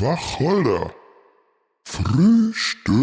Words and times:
Wacholder. 0.00 0.92
Frühstück. 1.84 2.94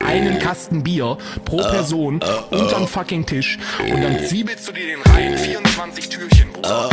einen 0.00 0.38
Kasten 0.38 0.82
Bier 0.82 1.16
pro 1.44 1.58
Person 1.58 2.20
unterm 2.50 2.86
fucking 2.86 3.24
Tisch 3.24 3.58
und 3.78 4.02
dann 4.02 4.18
zwiebelst 4.26 4.68
du 4.68 4.72
dir 4.72 4.86
den 4.86 5.02
rein. 5.02 5.38
24 5.38 6.08
Türchen, 6.10 6.52
Bruder. 6.52 6.90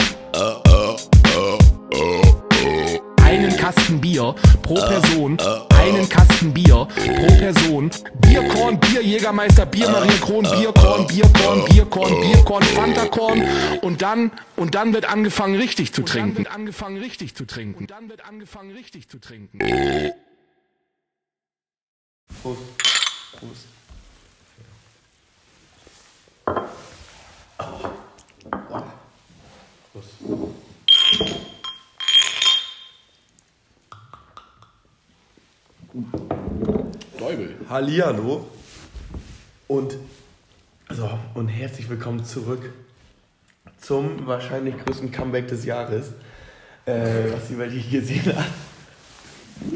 Kasten 3.60 4.00
Bier 4.00 4.36
pro 4.64 4.76
Person, 4.76 5.38
einen 5.76 6.08
Kasten 6.08 6.54
Bier 6.54 6.88
pro 6.96 7.28
Person. 7.38 7.92
Bierkorn, 8.22 8.80
Bier, 8.80 9.04
Jägermeister, 9.04 9.66
Bier, 9.66 9.88
Bierkorn, 9.88 10.44
Bierkorn, 11.08 11.08
Bierkorn, 11.08 12.22
Bierkorn, 12.22 12.64
Fantakorn 12.64 13.44
und 13.82 14.02
dann, 14.02 14.32
und 14.56 14.76
dann 14.76 14.94
wird 14.94 15.06
angefangen 15.06 15.56
richtig 15.56 15.94
zu 15.94 16.04
trinken. 16.04 16.30
Und 16.30 16.36
dann 16.38 16.46
wird 16.46 16.56
angefangen 16.56 16.98
richtig 16.98 17.36
zu 17.36 17.46
trinken. 17.46 17.80
Und 17.82 17.92
dann 17.92 18.10
wird 18.10 18.26
angefangen 18.26 18.72
richtig 18.72 19.10
zu 19.10 19.20
trinken. 19.20 19.60
Prost. 22.42 22.62
Prost. 23.40 23.68
Däubel. 27.60 28.09
Hallihallo. 37.70 38.48
Und, 39.68 39.96
so, 40.90 41.08
und 41.36 41.50
herzlich 41.50 41.88
willkommen 41.88 42.26
zurück 42.26 42.68
zum 43.80 44.26
wahrscheinlich 44.26 44.74
größten 44.84 45.12
Comeback 45.12 45.48
des 45.50 45.66
Jahres, 45.66 46.08
äh, 46.88 46.94
was 47.32 47.48
die 47.48 47.60
Welt 47.60 47.72
je 47.72 48.00
gesehen 48.00 48.26
hat. 48.36 48.48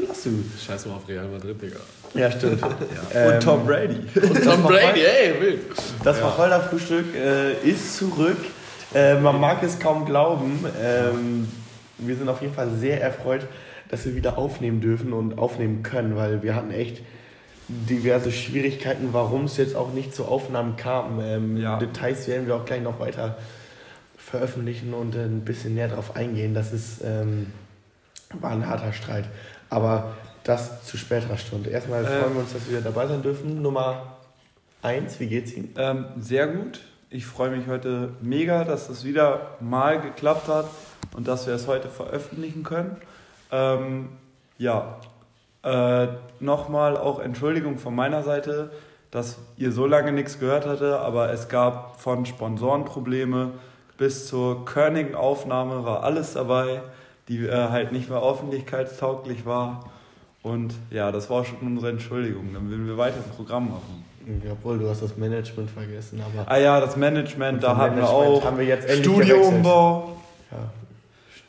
Lass 0.08 0.24
du. 0.24 0.30
Scheiß 0.60 0.86
mal 0.86 0.94
auf 0.94 1.08
Real 1.08 1.28
Madrid, 1.28 1.62
Digga. 1.62 1.76
Ja, 2.14 2.32
stimmt. 2.32 2.64
Und 2.64 3.40
Tom 3.40 3.64
Brady. 3.64 4.00
Und 4.20 4.42
Tom 4.42 4.62
Brady, 4.64 5.04
ey, 5.04 5.40
wild. 5.40 5.60
Das 6.02 6.20
Wacholder-Frühstück 6.20 7.14
äh, 7.14 7.52
ist 7.62 7.96
zurück. 7.96 8.38
Äh, 8.92 9.20
man 9.20 9.38
mag 9.38 9.62
es 9.62 9.78
kaum 9.78 10.04
glauben. 10.04 10.66
Ähm, 10.82 11.46
wir 11.98 12.16
sind 12.16 12.28
auf 12.28 12.42
jeden 12.42 12.54
Fall 12.54 12.70
sehr 12.76 13.00
erfreut, 13.00 13.42
dass 13.88 14.04
wir 14.04 14.16
wieder 14.16 14.36
aufnehmen 14.36 14.80
dürfen 14.80 15.12
und 15.12 15.38
aufnehmen 15.38 15.84
können, 15.84 16.16
weil 16.16 16.42
wir 16.42 16.56
hatten 16.56 16.72
echt 16.72 17.00
diverse 17.68 18.30
Schwierigkeiten, 18.30 19.08
warum 19.12 19.44
es 19.44 19.56
jetzt 19.56 19.74
auch 19.76 19.92
nicht 19.92 20.14
zu 20.14 20.26
Aufnahmen 20.26 20.76
kam. 20.76 21.20
Ähm, 21.20 21.56
Ja. 21.56 21.78
Details 21.78 22.26
werden 22.28 22.46
wir 22.46 22.56
auch 22.56 22.64
gleich 22.64 22.82
noch 22.82 23.00
weiter 23.00 23.36
veröffentlichen 24.18 24.94
und 24.94 25.14
äh, 25.14 25.24
ein 25.24 25.44
bisschen 25.44 25.74
näher 25.74 25.88
darauf 25.88 26.16
eingehen. 26.16 26.54
Das 26.54 26.72
ist, 26.72 27.02
ähm, 27.04 27.52
war 28.40 28.50
ein 28.50 28.66
harter 28.68 28.92
Streit. 28.92 29.24
Aber 29.70 30.14
das 30.44 30.84
zu 30.84 30.96
späterer 30.98 31.38
Stunde. 31.38 31.70
Erstmal 31.70 32.04
Äh. 32.04 32.06
freuen 32.20 32.34
wir 32.34 32.40
uns, 32.42 32.52
dass 32.52 32.68
wir 32.70 32.80
dabei 32.80 33.06
sein 33.06 33.22
dürfen. 33.22 33.62
Nummer 33.62 34.16
eins, 34.82 35.18
wie 35.20 35.26
geht's 35.26 35.52
Ihnen? 35.52 35.74
Ähm, 35.78 36.04
sehr 36.18 36.46
gut. 36.48 36.80
Ich 37.10 37.26
freue 37.26 37.50
mich 37.50 37.66
heute 37.68 38.10
mega, 38.20 38.64
dass 38.64 38.88
das 38.88 39.04
wieder 39.04 39.56
mal 39.60 40.00
geklappt 40.00 40.48
hat 40.48 40.66
und 41.16 41.28
dass 41.28 41.46
wir 41.46 41.54
es 41.54 41.66
heute 41.66 41.88
veröffentlichen 41.88 42.62
können. 42.64 42.96
Ähm, 43.52 44.08
ja, 44.58 44.98
äh, 45.64 46.08
nochmal 46.40 46.96
auch 46.96 47.18
Entschuldigung 47.18 47.78
von 47.78 47.94
meiner 47.94 48.22
Seite, 48.22 48.70
dass 49.10 49.38
ihr 49.56 49.72
so 49.72 49.86
lange 49.86 50.12
nichts 50.12 50.38
gehört 50.38 50.66
hatte, 50.66 51.00
aber 51.00 51.32
es 51.32 51.48
gab 51.48 52.00
von 52.00 52.26
Sponsoren 52.26 52.84
Probleme 52.84 53.52
bis 53.96 54.26
zur 54.26 54.64
körnigen 54.64 55.14
Aufnahme 55.14 55.84
war 55.84 56.02
alles 56.02 56.34
dabei, 56.34 56.82
die 57.28 57.46
äh, 57.46 57.68
halt 57.68 57.92
nicht 57.92 58.10
mehr 58.10 58.22
öffentlichkeitstauglich 58.22 59.46
war. 59.46 59.90
Und 60.42 60.74
ja, 60.90 61.10
das 61.10 61.30
war 61.30 61.44
schon 61.44 61.58
unsere 61.62 61.90
Entschuldigung. 61.90 62.52
Dann 62.52 62.68
würden 62.68 62.86
wir 62.86 62.98
weiter 62.98 63.16
ein 63.16 63.36
Programm 63.36 63.70
machen. 63.70 64.04
Jawohl, 64.44 64.78
du 64.78 64.88
hast 64.88 65.02
das 65.02 65.16
Management 65.16 65.70
vergessen, 65.70 66.20
aber 66.20 66.50
Ah 66.50 66.58
ja, 66.58 66.80
das 66.80 66.96
Management, 66.96 67.62
da 67.62 67.76
hatten 67.76 67.96
wir 67.96 68.08
auch 68.08 68.44
haben 68.44 68.58
wir 68.58 68.64
jetzt 68.64 68.90
Studioumbau 68.90 70.16
ja, 70.50 70.58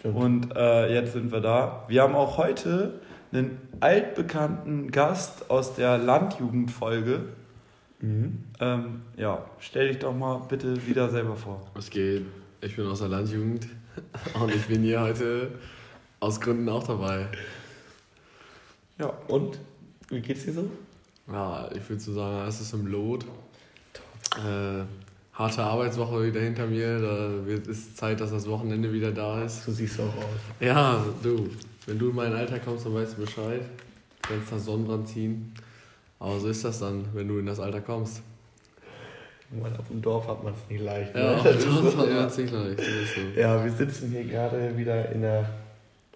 stimmt. 0.10 0.16
und 0.16 0.56
äh, 0.56 0.94
jetzt 0.94 1.14
sind 1.14 1.32
wir 1.32 1.42
da. 1.42 1.84
Wir 1.88 2.04
haben 2.04 2.16
auch 2.16 2.38
heute 2.38 3.00
einen 3.32 3.58
altbekannten 3.80 4.92
Gast 4.92 5.50
aus 5.50 5.76
der 5.76 5.98
Landjugendfolge. 5.98 7.24
Mhm. 8.00 8.44
Ähm, 8.60 9.02
ja, 9.18 9.44
stell 9.60 9.90
dich 9.90 10.00
doch 10.00 10.16
mal 10.16 10.42
bitte 10.48 10.86
wieder 10.88 11.10
selber 11.10 11.36
vor. 11.36 11.62
Was 11.74 11.90
geht? 11.90 12.26
Ich 12.62 12.76
bin 12.76 12.88
aus 12.88 13.00
der 13.00 13.10
Landjugend 13.10 13.68
und 14.42 14.54
ich 14.54 14.66
bin 14.68 14.82
hier 14.82 15.02
heute 15.02 15.52
aus 16.20 16.40
Gründen 16.40 16.70
auch 16.70 16.86
dabei. 16.86 17.28
Ja, 18.98 19.14
und? 19.28 19.60
Wie 20.10 20.22
geht's 20.22 20.46
dir 20.46 20.54
so? 20.54 20.70
Ja, 21.32 21.70
ich 21.72 21.90
würde 21.90 22.02
so 22.02 22.14
sagen, 22.14 22.48
es 22.48 22.62
ist 22.62 22.74
im 22.74 22.86
Lot. 22.88 23.26
Äh, 24.38 24.84
harte 25.36 25.64
Arbeitswoche 25.64 26.26
wieder 26.26 26.42
hinter 26.42 26.66
mir. 26.68 27.00
Da 27.00 27.46
wird, 27.46 27.68
ist 27.68 27.98
Zeit, 27.98 28.20
dass 28.22 28.32
das 28.32 28.48
Wochenende 28.50 28.92
wieder 28.92 29.12
da 29.12 29.44
ist. 29.44 29.68
Du 29.68 29.72
siehst 29.72 30.00
auch 30.00 30.16
aus. 30.18 30.42
Ja, 30.60 31.04
du, 31.22 31.50
wenn 31.86 32.00
du 32.00 32.10
in 32.10 32.16
mein 32.16 32.34
Alter 32.34 32.60
kommst, 32.60 32.86
dann 32.86 32.96
weißt 32.96 33.18
du 33.18 33.22
Bescheid. 33.22 33.62
Du 34.22 34.30
kannst 34.30 34.52
das 34.52 34.66
Sonnenbrand 34.66 35.08
ziehen. 35.08 35.54
Aber 36.20 36.40
so 36.40 36.48
ist 36.48 36.64
das 36.64 36.80
dann, 36.80 37.06
wenn 37.14 37.28
du 37.28 37.38
in 37.40 37.46
das 37.46 37.60
Alter 37.60 37.82
kommst. 37.82 38.22
Irgendwann 39.52 39.78
auf 39.78 39.88
dem 39.88 40.02
Dorf 40.02 40.28
hat 40.28 40.44
man 40.44 40.54
es 40.54 40.70
nicht 40.70 40.84
leicht. 40.84 41.14
ne? 41.14 41.22
Ja, 41.44 41.50
ist 41.50 41.68
das 41.68 41.94
so. 41.94 42.14
hat 42.14 42.34
sich 42.34 42.52
leicht. 42.52 42.80
Das 42.80 42.88
ist 42.88 43.16
so. 43.16 43.40
ja, 43.40 43.64
wir 43.64 43.72
sitzen 43.72 44.10
hier 44.10 44.24
gerade 44.24 44.76
wieder 44.76 45.12
in 45.12 45.22
der, 45.22 45.50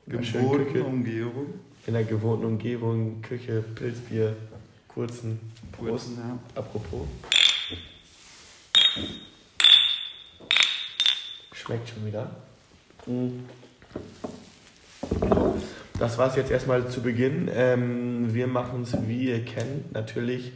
Gewohnten 0.10 0.66
Küche. 0.66 0.84
Umgebung. 0.84 1.46
In 1.86 1.94
der 1.94 2.04
gewohnten 2.04 2.46
Umgebung, 2.46 3.22
Küche, 3.22 3.64
Pilzbier, 3.76 4.36
kurzen 4.88 5.40
Prost. 5.72 6.10
Ja. 6.18 6.38
Apropos. 6.56 7.02
Schmeckt 11.54 11.90
schon 11.90 12.06
wieder. 12.06 12.30
Mm. 13.06 13.30
Genau. 15.20 15.56
Das 16.00 16.18
war 16.18 16.28
es 16.30 16.36
jetzt 16.36 16.52
erstmal 16.52 16.88
zu 16.90 17.02
Beginn. 17.02 17.50
Ähm, 17.54 18.34
wir 18.34 18.48
machen 18.48 18.84
es, 18.84 18.96
wie 19.08 19.30
ihr 19.30 19.44
kennt, 19.44 19.92
natürlich 19.92 20.52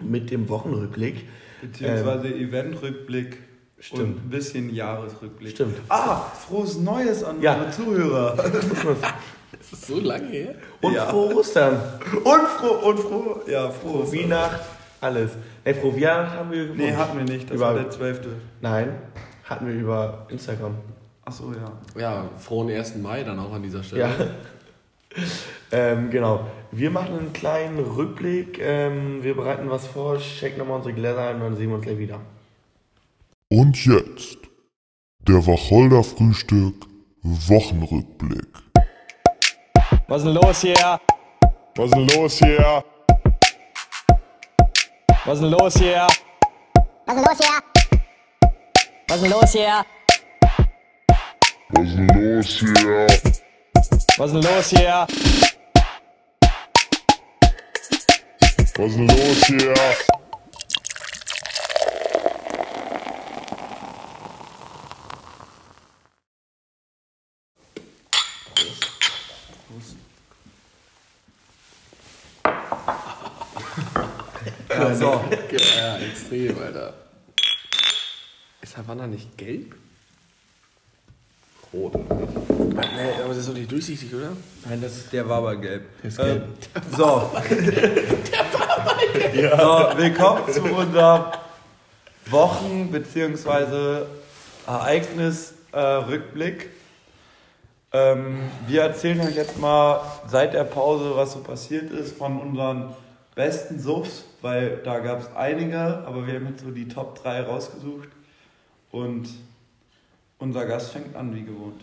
mit 0.00 0.30
dem 0.30 0.48
Wochenrückblick. 0.48 1.28
Beziehungsweise 1.62 2.28
Eventrückblick 2.28 3.38
Stimmt. 3.78 4.00
und 4.02 4.26
ein 4.26 4.30
bisschen 4.30 4.74
Jahresrückblick. 4.74 5.52
Stimmt. 5.52 5.76
Ah, 5.88 6.20
frohes 6.46 6.76
Neues 6.78 7.22
an 7.22 7.40
Ja. 7.40 7.54
unsere 7.54 7.70
Zuhörer. 7.70 8.44
Ist 9.60 9.72
das 9.72 9.86
so 9.86 10.00
lange 10.00 10.26
her? 10.28 10.54
Und 10.82 10.94
Ja. 10.94 11.06
frohe 11.06 11.34
Ostern. 11.36 11.80
Und 12.24 12.48
froh, 12.48 12.88
und 12.88 12.98
froh, 12.98 13.40
ja, 13.48 13.70
froh. 13.70 14.04
Frohe 14.04 14.12
Weihnacht, 14.12 14.60
alles. 15.00 15.30
Nee, 15.64 15.74
frohe 15.74 15.94
Weihnacht 15.94 16.36
haben 16.36 16.50
wir 16.50 16.64
Nee, 16.66 16.74
gewusst. 16.88 16.96
hatten 16.96 17.18
wir 17.18 17.24
nicht, 17.24 17.48
das 17.50 17.56
Über- 17.56 17.66
war 17.66 17.74
der 17.74 17.90
12. 17.90 18.20
Nein, 18.60 18.88
hatten 19.44 19.66
wir 19.66 19.74
über 19.74 20.26
Instagram. 20.30 20.74
Achso, 21.24 21.52
ja. 21.52 22.00
Ja, 22.00 22.24
frohen 22.38 22.70
1. 22.70 22.96
Mai 22.96 23.22
dann 23.24 23.38
auch 23.38 23.52
an 23.52 23.62
dieser 23.62 23.82
Stelle. 23.82 24.02
Ja. 24.02 24.10
ähm, 25.72 26.10
genau. 26.10 26.46
Wir 26.70 26.90
machen 26.90 27.18
einen 27.18 27.32
kleinen 27.32 27.78
Rückblick. 27.78 28.58
Ähm, 28.60 29.22
wir 29.22 29.34
bereiten 29.34 29.68
was 29.70 29.86
vor, 29.86 30.18
checken 30.18 30.58
nochmal 30.58 30.76
unsere 30.76 30.94
Gläser 30.94 31.28
ein 31.28 31.36
und 31.36 31.42
dann 31.42 31.56
sehen 31.56 31.68
wir 31.70 31.76
uns 31.76 31.84
gleich 31.84 31.98
wieder. 31.98 32.20
Und 33.48 33.84
jetzt 33.86 34.38
der 35.20 35.44
Wacholder 35.46 36.04
Frühstück 36.04 36.74
Wochenrückblick. 37.22 38.46
Was 40.08 40.18
ist 40.22 40.26
denn 40.26 40.34
los 40.34 40.60
hier? 40.60 41.00
Was 41.74 41.86
ist 41.86 41.94
denn 41.94 42.08
los 42.20 42.38
hier? 42.38 42.84
Was 45.26 45.38
ist 45.38 45.42
denn 45.42 45.50
los 45.50 45.74
hier? 45.74 46.06
Was 47.06 47.16
ist 47.16 47.26
los 47.26 47.38
hier? 47.38 47.60
Was 49.08 49.22
ist 49.22 49.28
los 49.28 49.52
hier? 49.52 49.84
Was 51.68 51.84
ist 51.88 51.96
denn 51.96 52.06
los 52.06 52.60
hier? 52.60 53.06
Was 54.18 54.30
ist 54.30 54.32
denn 54.32 54.42
los 54.42 54.66
hier? 54.68 55.04
Was 58.76 58.86
ist 58.86 58.96
denn 58.96 59.08
los 59.08 59.46
hier? 59.46 59.74
Ja, 74.78 74.94
so. 74.94 75.04
Ja, 75.78 75.96
extrem, 75.98 76.56
Alter. 76.62 76.92
Ist 78.62 78.76
Havanna 78.76 79.06
nicht 79.06 79.36
gelb? 79.38 79.74
Rot. 81.72 81.94
Nee, 81.94 83.20
aber 83.20 83.28
das 83.28 83.38
ist 83.38 83.48
doch 83.48 83.54
nicht 83.54 83.70
durchsichtig, 83.70 84.12
oder? 84.14 84.32
Nein, 84.68 84.80
das, 84.82 85.08
der 85.10 85.28
war 85.28 85.38
aber 85.38 85.56
gelb. 85.56 85.84
ist 86.02 86.16
gelb. 86.18 86.44
Ähm, 86.74 86.82
so. 86.96 87.30
So, 89.34 89.90
willkommen 89.96 90.52
zu 90.52 90.62
unserem 90.62 91.24
Wochen- 92.26 92.90
bzw. 92.90 94.02
Ereignis-Rückblick. 94.66 96.70
Ähm, 97.92 98.40
wir 98.66 98.82
erzählen 98.82 99.20
euch 99.20 99.36
jetzt 99.36 99.58
mal 99.58 100.00
seit 100.26 100.54
der 100.54 100.64
Pause, 100.64 101.12
was 101.16 101.32
so 101.32 101.40
passiert 101.40 101.90
ist 101.92 102.16
von 102.16 102.40
unseren 102.40 102.94
besten 103.36 103.78
Suffs, 103.78 104.24
weil 104.42 104.78
da 104.82 104.98
gab 104.98 105.20
es 105.20 105.36
einige, 105.36 105.78
aber 105.78 106.26
wir 106.26 106.34
haben 106.34 106.48
jetzt 106.48 106.64
so 106.64 106.72
die 106.72 106.88
Top 106.88 107.22
3 107.22 107.42
rausgesucht. 107.42 108.08
Und 108.90 109.28
unser 110.38 110.66
Gast 110.66 110.90
fängt 110.90 111.14
an, 111.14 111.34
wie 111.34 111.42
gewohnt. 111.42 111.82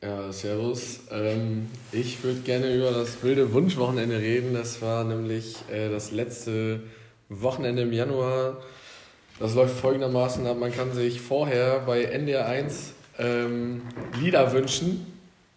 Ja, 0.00 0.32
servus. 0.32 1.00
Ähm, 1.10 1.68
ich 1.92 2.22
würde 2.24 2.40
gerne 2.40 2.74
über 2.74 2.90
das 2.90 3.22
wilde 3.22 3.52
Wunschwochenende 3.52 4.18
reden. 4.18 4.54
Das 4.54 4.80
war 4.80 5.04
nämlich 5.04 5.56
äh, 5.70 5.90
das 5.90 6.12
letzte 6.12 6.80
Wochenende 7.28 7.82
im 7.82 7.92
Januar. 7.92 8.58
Das 9.38 9.54
läuft 9.54 9.78
folgendermaßen 9.78 10.46
ab. 10.46 10.56
Man 10.58 10.72
kann 10.72 10.92
sich 10.92 11.20
vorher 11.20 11.80
bei 11.80 12.04
NDR 12.04 12.46
1 12.46 12.92
ähm, 13.18 13.82
Lieder 14.20 14.52
wünschen 14.52 15.06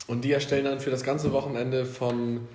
und 0.07 0.24
die 0.24 0.31
erstellen 0.31 0.65
dann 0.65 0.80
für 0.80 0.92
das 0.92 1.03
ganze 1.03 1.31
Wochenende 1.31 1.86
von 1.86 2.47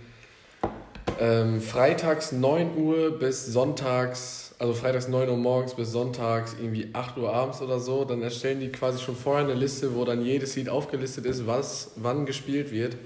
ähm, 1.20 1.60
freitags 1.60 2.32
9 2.32 2.78
Uhr 2.78 3.18
bis 3.18 3.46
sonntags, 3.46 4.54
also 4.58 4.72
freitags 4.72 5.06
9 5.06 5.28
Uhr 5.28 5.36
morgens 5.36 5.74
bis 5.74 5.92
sonntags 5.92 6.56
irgendwie 6.58 6.88
8 6.94 7.18
Uhr 7.18 7.32
abends 7.32 7.60
oder 7.60 7.78
so, 7.78 8.06
dann 8.06 8.22
erstellen 8.22 8.58
die 8.58 8.70
quasi 8.70 8.98
schon 8.98 9.14
vorher 9.14 9.44
eine 9.44 9.54
Liste, 9.54 9.94
wo 9.94 10.06
dann 10.06 10.24
jedes 10.24 10.56
Lied 10.56 10.70
aufgelistet 10.70 11.26
ist, 11.26 11.46
was 11.46 11.92
wann 11.96 12.24
gespielt 12.24 12.72
wird. 12.72 12.96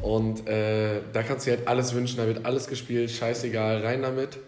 Und 0.00 0.48
äh, 0.48 1.02
da 1.12 1.22
kannst 1.22 1.46
du 1.46 1.50
dir 1.50 1.58
halt 1.58 1.68
alles 1.68 1.94
wünschen, 1.94 2.16
da 2.16 2.26
wird 2.26 2.46
alles 2.46 2.68
gespielt, 2.68 3.10
scheißegal, 3.10 3.82
rein 3.82 4.00
damit. 4.00 4.38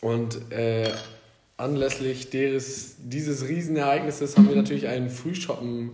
Und 0.00 0.52
äh, 0.52 0.92
anlässlich 1.56 2.30
deres, 2.30 2.94
dieses 2.98 3.48
Riesenereignisses 3.48 4.36
haben 4.36 4.48
wir 4.48 4.54
natürlich 4.54 4.86
einen 4.86 5.10
Frühshoppen 5.10 5.90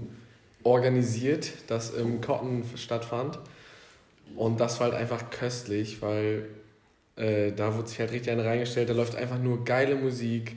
organisiert, 0.64 1.52
das 1.68 1.90
im 1.94 2.20
Cotton 2.20 2.64
stattfand. 2.76 3.38
Und 4.36 4.60
das 4.60 4.80
war 4.80 4.90
halt 4.90 5.00
einfach 5.00 5.30
köstlich, 5.30 6.02
weil 6.02 6.48
äh, 7.16 7.52
da 7.52 7.74
wurde 7.76 7.88
sich 7.88 8.00
halt 8.00 8.12
richtig 8.12 8.32
eine 8.32 8.44
reingestellt. 8.44 8.88
Da 8.88 8.94
läuft 8.94 9.14
einfach 9.14 9.38
nur 9.38 9.64
geile 9.64 9.94
Musik. 9.94 10.56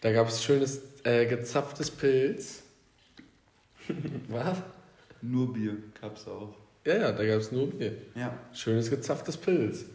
Da 0.00 0.12
gab 0.12 0.28
es 0.28 0.42
schönes 0.42 0.82
äh, 1.04 1.26
gezapftes 1.26 1.90
Pilz. 1.90 2.62
Was? 4.28 4.58
Nur 5.22 5.52
Bier 5.52 5.76
gab's 6.00 6.26
auch. 6.26 6.54
Ja, 6.84 6.96
ja, 6.96 7.12
da 7.12 7.24
gab 7.24 7.40
es 7.40 7.52
nur 7.52 7.70
Bier. 7.70 7.92
Ja. 8.14 8.32
Schönes 8.52 8.90
gezapftes 8.90 9.36
Pilz. 9.36 9.86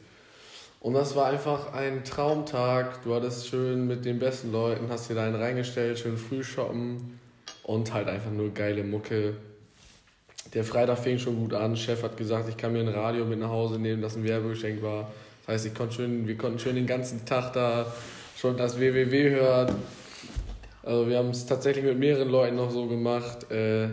Und 0.80 0.94
das 0.96 1.16
war 1.16 1.28
einfach 1.28 1.74
ein 1.74 2.04
Traumtag. 2.04 3.04
Du 3.04 3.14
hattest 3.14 3.48
schön 3.48 3.88
mit 3.88 4.04
den 4.04 4.20
besten 4.20 4.52
Leuten, 4.52 4.90
hast 4.90 5.10
dir 5.10 5.16
da 5.16 5.26
einen 5.26 5.36
reingestellt, 5.36 6.00
schön 6.00 6.18
früh 6.18 6.44
shoppen 6.44 7.20
und 7.64 7.94
halt 7.94 8.08
einfach 8.08 8.32
nur 8.32 8.52
geile 8.54 8.84
Mucke. 8.84 9.36
Der 10.54 10.64
Freitag 10.64 11.00
fing 11.00 11.18
schon 11.18 11.38
gut 11.38 11.54
an. 11.54 11.78
Chef 11.78 12.04
hat 12.04 12.18
gesagt, 12.18 12.50
ich 12.50 12.58
kann 12.58 12.74
mir 12.74 12.80
ein 12.80 12.90
Radio 12.90 13.26
mit 13.26 13.40
nach 13.40 13.50
Hause 13.50 13.80
nehmen, 13.80 14.02
das 14.02 14.16
ein 14.16 14.24
Werbegeschenk 14.24 14.82
war. 14.82 15.12
Das 15.46 15.56
heißt, 15.56 15.66
ich 15.68 15.74
konnte 15.74 15.96
schön, 15.96 16.28
wir 16.28 16.38
konnten 16.38 16.60
schön 16.60 16.76
den 16.76 16.88
ganzen 16.88 17.26
Tag 17.26 17.54
da 17.54 17.92
schon 18.38 18.58
das 18.58 18.80
WWW 18.80 19.30
hören. 19.30 19.76
Also 20.84 21.08
wir 21.08 21.18
haben 21.18 21.30
es 21.30 21.46
tatsächlich 21.46 21.86
mit 21.86 22.00
mehreren 22.00 22.30
Leuten 22.30 22.56
noch 22.56 22.72
so 22.72 22.88
gemacht. 22.88 23.50
Äh, 23.52 23.88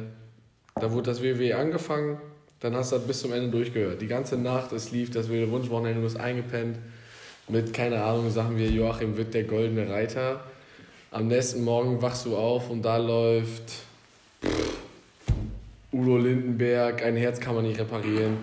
da 0.74 0.92
wurde 0.92 1.10
das 1.10 1.22
WWW 1.22 1.52
angefangen, 1.54 2.18
dann 2.60 2.74
hast 2.74 2.92
du 2.92 2.96
das 2.96 3.06
bis 3.06 3.20
zum 3.20 3.32
Ende 3.32 3.48
durchgehört. 3.48 4.00
Die 4.00 4.06
ganze 4.06 4.36
Nacht, 4.36 4.72
es 4.72 4.90
lief 4.90 5.10
das 5.10 5.28
wilde 5.28 5.50
Wunschwochenende, 5.50 6.00
du 6.00 6.04
bist 6.04 6.18
eingepennt 6.18 6.78
mit, 7.48 7.72
keine 7.72 8.02
Ahnung, 8.02 8.30
Sachen 8.30 8.58
wie 8.58 8.66
Joachim 8.66 9.16
Witt, 9.16 9.34
der 9.34 9.44
goldene 9.44 9.88
Reiter. 9.88 10.40
Am 11.10 11.28
nächsten 11.28 11.64
Morgen 11.64 12.02
wachst 12.02 12.26
du 12.26 12.36
auf 12.36 12.70
und 12.70 12.82
da 12.82 12.98
läuft 12.98 13.72
Udo 15.92 16.16
Lindenberg, 16.18 17.02
ein 17.04 17.16
Herz 17.16 17.40
kann 17.40 17.54
man 17.54 17.64
nicht 17.64 17.78
reparieren. 17.80 18.38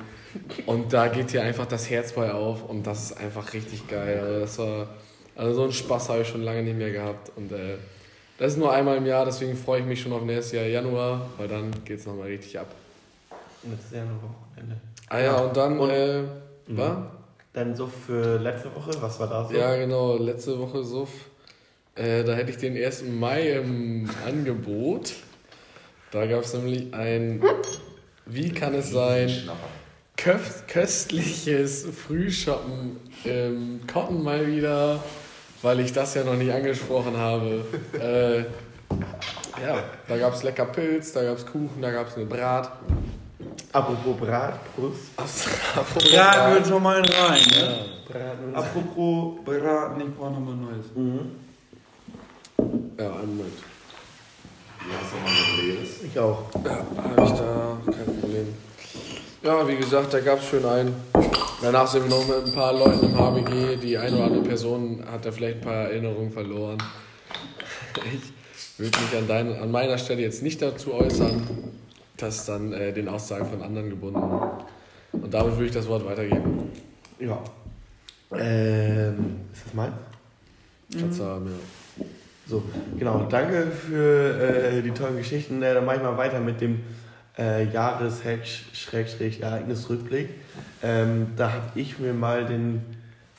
Und 0.65 0.91
da 0.91 1.07
geht 1.07 1.31
dir 1.31 1.43
einfach 1.43 1.65
das 1.65 1.89
Herz 1.89 2.11
bei 2.13 2.31
auf 2.33 2.67
und 2.69 2.85
das 2.85 3.11
ist 3.11 3.17
einfach 3.17 3.53
richtig 3.53 3.87
geil. 3.87 4.19
Also, 4.19 4.39
das 4.39 4.57
war, 4.57 4.87
also 5.35 5.53
so 5.53 5.63
einen 5.63 5.71
Spaß 5.71 6.09
habe 6.09 6.21
ich 6.23 6.27
schon 6.27 6.41
lange 6.43 6.63
nicht 6.63 6.77
mehr 6.77 6.91
gehabt. 6.91 7.31
Und 7.37 7.51
äh, 7.51 7.75
das 8.37 8.53
ist 8.53 8.57
nur 8.57 8.73
einmal 8.73 8.97
im 8.97 9.05
Jahr, 9.05 9.23
deswegen 9.25 9.55
freue 9.55 9.79
ich 9.81 9.85
mich 9.85 10.01
schon 10.01 10.11
auf 10.11 10.23
nächstes 10.23 10.51
Jahr 10.53 10.65
Januar, 10.65 11.29
weil 11.37 11.47
dann 11.47 11.71
geht 11.85 11.99
es 11.99 12.05
nochmal 12.05 12.27
richtig 12.27 12.59
ab. 12.59 12.67
Letztes 13.63 13.91
Jahr 13.93 14.05
nur 14.05 14.19
Wochenende. 14.23 14.77
Ah 15.07 15.19
ja, 15.19 15.35
und 15.37 15.55
dann, 15.55 15.79
Und- 15.79 15.89
äh, 15.89 16.21
Mhm. 16.67 16.77
was? 16.77 16.97
Dann 17.53 17.73
so 17.75 17.87
für 17.87 18.37
letzte 18.37 18.75
Woche, 18.75 18.91
was 19.01 19.17
war 19.19 19.27
da 19.29 19.47
so? 19.47 19.53
Ja, 19.55 19.77
genau, 19.77 20.17
letzte 20.17 20.59
Woche 20.59 20.83
Suff. 20.83 21.11
Äh, 21.95 22.25
da 22.25 22.33
hätte 22.33 22.51
ich 22.51 22.57
den 22.57 22.75
1. 22.75 23.03
Mai 23.17 23.51
im 23.51 24.09
Angebot. 24.27 25.13
Da 26.15 26.25
gab 26.27 26.43
es 26.45 26.53
nämlich 26.53 26.93
ein, 26.93 27.43
wie 28.25 28.49
kann 28.49 28.73
es 28.73 28.89
sein, 28.91 29.29
köf- 30.17 30.65
köstliches 30.65 31.85
Frühshoppen 32.07 32.95
im 33.25 33.81
Cotton 33.85 34.23
mal 34.23 34.47
wieder, 34.47 35.03
weil 35.61 35.81
ich 35.81 35.91
das 35.91 36.13
ja 36.13 36.23
noch 36.23 36.35
nicht 36.35 36.53
angesprochen 36.53 37.17
habe. 37.17 37.65
Äh, 37.99 38.39
ja, 39.61 39.83
da 40.07 40.17
gab 40.17 40.33
es 40.35 40.43
lecker 40.43 40.63
Pilz, 40.67 41.11
da 41.11 41.21
gab 41.21 41.37
es 41.37 41.45
Kuchen, 41.45 41.81
da 41.81 41.91
gab 41.91 42.07
es 42.07 42.15
eine 42.15 42.25
Brat. 42.25 42.71
Apropos 43.73 44.15
Brat, 44.17 44.57
Brust. 44.77 45.17
Braten 45.17 46.55
wir 46.55 46.65
schon 46.65 46.81
mal 46.81 47.01
rein. 47.01 47.41
Ne? 47.51 47.85
Braten. 48.07 48.55
Apropos 48.55 49.43
Braten, 49.43 49.99
ich 49.99 50.15
brauche 50.15 50.31
nochmal 50.31 50.55
Neues. 50.55 50.85
Ja, 52.97 53.05
einen 53.17 53.35
Moment. 53.35 53.74
Ich 56.03 56.19
auch. 56.19 56.43
Ja, 56.63 56.85
habe 57.03 57.23
ich 57.23 57.31
da, 57.31 57.77
kein 57.85 58.19
Problem. 58.19 58.47
Ja, 59.43 59.67
wie 59.67 59.75
gesagt, 59.75 60.13
da 60.13 60.19
gab 60.19 60.39
es 60.39 60.45
schön 60.45 60.65
einen. 60.65 60.95
Danach 61.61 61.87
sind 61.87 62.03
wir 62.03 62.09
noch 62.09 62.27
mit 62.27 62.45
ein 62.45 62.53
paar 62.53 62.73
Leuten 62.73 63.05
im 63.05 63.17
HBG. 63.17 63.77
Die 63.77 63.97
eine 63.97 64.15
oder 64.15 64.25
andere 64.25 64.43
Person 64.43 65.03
hat 65.11 65.25
da 65.25 65.31
vielleicht 65.31 65.57
ein 65.57 65.61
paar 65.61 65.85
Erinnerungen 65.85 66.31
verloren. 66.31 66.77
Ich 68.13 68.79
würde 68.79 68.97
mich 68.99 69.17
an, 69.17 69.27
dein, 69.27 69.55
an 69.55 69.71
meiner 69.71 69.97
Stelle 69.97 70.21
jetzt 70.21 70.43
nicht 70.43 70.61
dazu 70.61 70.93
äußern. 70.93 71.47
Das 72.17 72.37
ist 72.37 72.49
dann 72.49 72.73
äh, 72.73 72.93
den 72.93 73.09
Aussagen 73.09 73.45
von 73.45 73.61
anderen 73.61 73.89
gebunden. 73.89 74.21
Und 75.11 75.33
damit 75.33 75.53
würde 75.53 75.65
ich 75.65 75.71
das 75.71 75.87
Wort 75.87 76.05
weitergeben. 76.05 76.71
Ja. 77.19 77.41
Ähm, 78.31 79.41
ist 79.53 79.65
das 79.65 79.73
mein? 79.73 79.93
Schatz 80.93 81.19
haben, 81.19 81.47
ja. 81.47 81.84
So, 82.47 82.63
genau. 82.97 83.27
Danke 83.29 83.67
für 83.71 84.39
äh, 84.39 84.81
die 84.81 84.91
tollen 84.91 85.17
Geschichten. 85.17 85.61
Äh, 85.63 85.73
dann 85.73 85.83
mache 85.85 85.97
ich 85.97 86.03
mal 86.03 86.17
weiter 86.17 86.39
mit 86.39 86.61
dem 86.61 86.79
äh, 87.37 87.65
Jahres-Ereignisrückblick. 87.65 90.29
Ähm, 90.83 91.33
da 91.35 91.51
habe 91.53 91.71
ich 91.75 91.99
mir 91.99 92.13
mal 92.13 92.45
den 92.45 92.81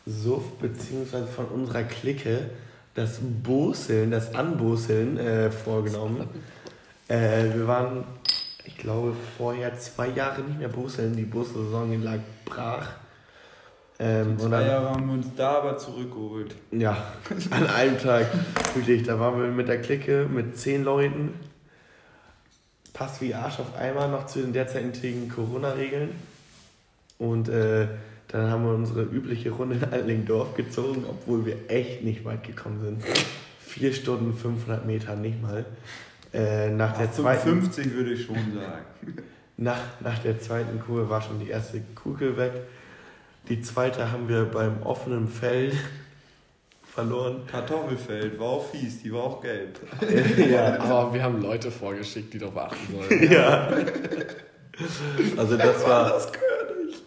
Suff 0.07 0.45
beziehungsweise 0.61 1.27
von 1.27 1.47
unserer 1.47 1.85
Clique 1.85 2.51
das 2.95 3.19
Boseln, 3.21 4.11
das 4.11 4.35
Anboseln 4.35 5.17
äh, 5.19 5.51
vorgenommen. 5.51 6.29
Äh, 7.09 7.55
wir 7.55 7.69
waren, 7.69 8.05
ich 8.65 8.77
glaube, 8.77 9.15
vorher 9.37 9.79
zwei 9.79 10.09
Jahre 10.09 10.43
nicht 10.43 10.59
mehr 10.59 10.69
Boseln. 10.69 11.15
Die 11.15 11.25
Bussaison 11.25 12.03
lag 12.03 12.19
brach. 12.45 12.89
Ähm, 13.99 14.33
und 14.33 14.41
Zwei 14.41 14.49
dann- 14.51 14.67
Jahre 14.67 14.91
haben 14.91 15.07
wir 15.07 15.15
uns 15.15 15.27
da 15.37 15.59
aber 15.59 15.79
zurückgeholt. 15.79 16.55
ja, 16.71 16.97
an 17.51 17.67
einem 17.67 17.99
Tag. 17.99 18.27
Wirklich, 18.75 19.05
da 19.05 19.19
waren 19.19 19.41
wir 19.41 19.49
mit 19.49 19.69
der 19.69 19.81
Clique 19.81 20.27
mit 20.31 20.59
zehn 20.59 20.85
Leuten. 20.85 21.33
Passt 22.93 23.21
wie 23.21 23.35
Arsch 23.35 23.59
auf 23.61 23.75
einmal 23.77 24.11
noch 24.11 24.27
zu 24.27 24.41
den 24.41 24.53
derzeitigen 24.53 25.29
Corona-Regeln. 25.31 26.11
Und 27.19 27.49
äh, 27.49 27.87
dann 28.29 28.51
haben 28.51 28.65
wir 28.65 28.75
unsere 28.75 29.03
übliche 29.03 29.51
Runde 29.51 29.77
in 29.77 29.85
Allingdorf 29.85 30.55
gezogen, 30.55 31.05
obwohl 31.09 31.47
wir 31.47 31.57
echt 31.69 32.05
nicht 32.05 32.25
weit 32.25 32.43
gekommen 32.45 32.81
sind. 32.83 33.03
Vier 33.61 33.93
Stunden, 33.93 34.35
500 34.37 34.87
Meter, 34.87 35.15
nicht 35.17 35.41
mal. 35.43 35.65
Äh, 36.35 36.71
nach, 36.71 36.97
der 36.99 37.13
zweiten, 37.13 37.43
55 37.43 37.95
würde 37.95 38.13
ich 38.13 38.25
schon 38.27 38.35
sagen. 38.37 38.85
nach, 39.57 39.79
nach 40.01 40.19
der 40.19 40.39
zweiten 40.41 40.81
Kurve 40.81 41.09
war 41.09 41.23
schon 41.23 41.39
die 41.41 41.49
erste 41.49 41.81
Kugel 41.95 42.37
weg. 42.37 42.53
Die 43.49 43.61
zweite 43.61 44.11
haben 44.11 44.29
wir 44.29 44.45
beim 44.45 44.83
offenen 44.83 45.29
Feld 45.29 45.75
verloren. 46.95 47.43
Kartoffelfeld 47.47 48.39
war 48.39 48.49
auch 48.49 48.71
fies, 48.71 49.03
die 49.03 49.13
war 49.13 49.25
auch 49.25 49.41
gelb. 49.41 49.79
ja, 50.51 50.79
Aber 50.81 51.15
wir 51.15 51.23
haben 51.23 51.41
Leute 51.41 51.71
vorgeschickt, 51.71 52.35
die 52.35 52.39
darauf 52.39 52.57
achten 52.57 52.95
sollen. 52.95 53.33
Ja. 53.33 53.69
Also 55.37 55.57
das 55.57 55.87
war 55.87 56.21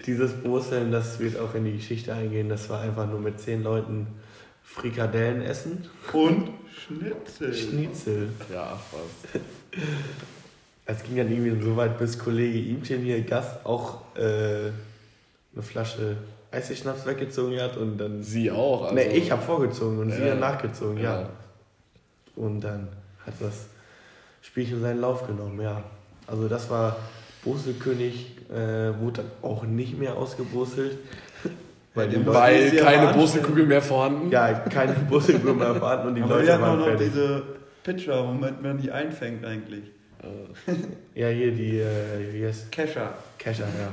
dieses 0.06 0.34
Brusseln, 0.34 0.92
das 0.92 1.20
wird 1.20 1.38
auch 1.40 1.54
in 1.56 1.66
die 1.66 1.74
Geschichte 1.74 2.14
eingehen. 2.14 2.50
Das 2.50 2.70
war 2.70 2.82
einfach 2.82 3.08
nur 3.08 3.20
mit 3.20 3.40
zehn 3.40 3.64
Leuten 3.64 4.08
Frikadellen 4.64 5.42
essen. 5.42 5.86
Und 6.14 6.50
Schnitzel. 6.88 7.54
Schnitzel. 7.54 8.30
Ja, 8.52 8.80
fast. 8.90 9.44
Es 10.86 11.04
ging 11.04 11.18
dann 11.18 11.32
irgendwie 11.32 11.64
so 11.64 11.76
weit, 11.76 12.00
bis 12.00 12.18
Kollege 12.18 12.60
Imchen 12.70 13.02
hier 13.02 13.22
Gast 13.22 13.66
auch 13.66 14.16
äh, 14.16 14.72
eine 15.54 15.64
Flasche 15.64 16.18
Eisschnaps 16.52 17.06
weggezogen 17.06 17.60
hat 17.62 17.78
und 17.78 17.98
dann. 17.98 18.24
Sie 18.24 18.50
auch. 18.52 18.84
Also, 18.84 18.96
ne, 18.96 19.08
ich 19.14 19.32
habe 19.32 19.42
vorgezogen 19.42 20.00
und 20.00 20.12
sie 20.12 20.22
Ja. 20.24 20.32
hat 20.32 20.40
nachgezogen, 20.40 20.98
ja. 20.98 21.22
Ja. 21.22 21.30
Und 22.36 22.62
dann 22.62 22.88
hat 23.26 23.34
das 23.40 23.66
Spielchen 24.42 24.82
seinen 24.82 25.02
Lauf 25.02 25.28
genommen, 25.28 25.60
ja. 25.62 25.84
Also 26.28 26.48
das 26.48 26.70
war 26.70 26.96
Brusselkönig 27.44 28.38
äh, 28.50 28.56
wurde 29.00 29.22
dann 29.24 29.26
auch 29.42 29.64
nicht 29.64 29.98
mehr 29.98 30.16
ausgebrustelt. 30.18 30.98
Weil 31.96 32.26
Weil 32.26 32.72
keine. 32.78 33.12
Brusselkugel 33.14 33.66
mehr 33.66 33.82
vorhanden. 33.82 34.30
ja, 34.32 34.54
keine 34.54 34.94
Brusselkugel 35.10 35.56
mehr 35.56 35.76
vorhanden 35.76 36.08
und 36.10 36.16
die 36.16 36.22
Aber 36.22 36.36
wir 36.36 36.46
Leute 36.46 36.58
auch 36.58 36.62
waren 36.62 36.80
noch 36.80 36.86
fertig. 36.86 37.08
diese 37.14 37.44
Pitcher, 37.84 38.28
womit 38.28 38.62
man 38.62 38.78
die 38.80 38.92
einfängt 38.92 39.44
eigentlich. 39.46 39.84
Ja, 41.16 41.28
hier 41.30 41.52
die, 41.52 41.80
äh, 41.80 42.34
wie 42.34 42.46
heißt 42.46 42.72
Kescher. 42.72 43.14
Kescher, 43.38 43.64
ja. 43.66 43.92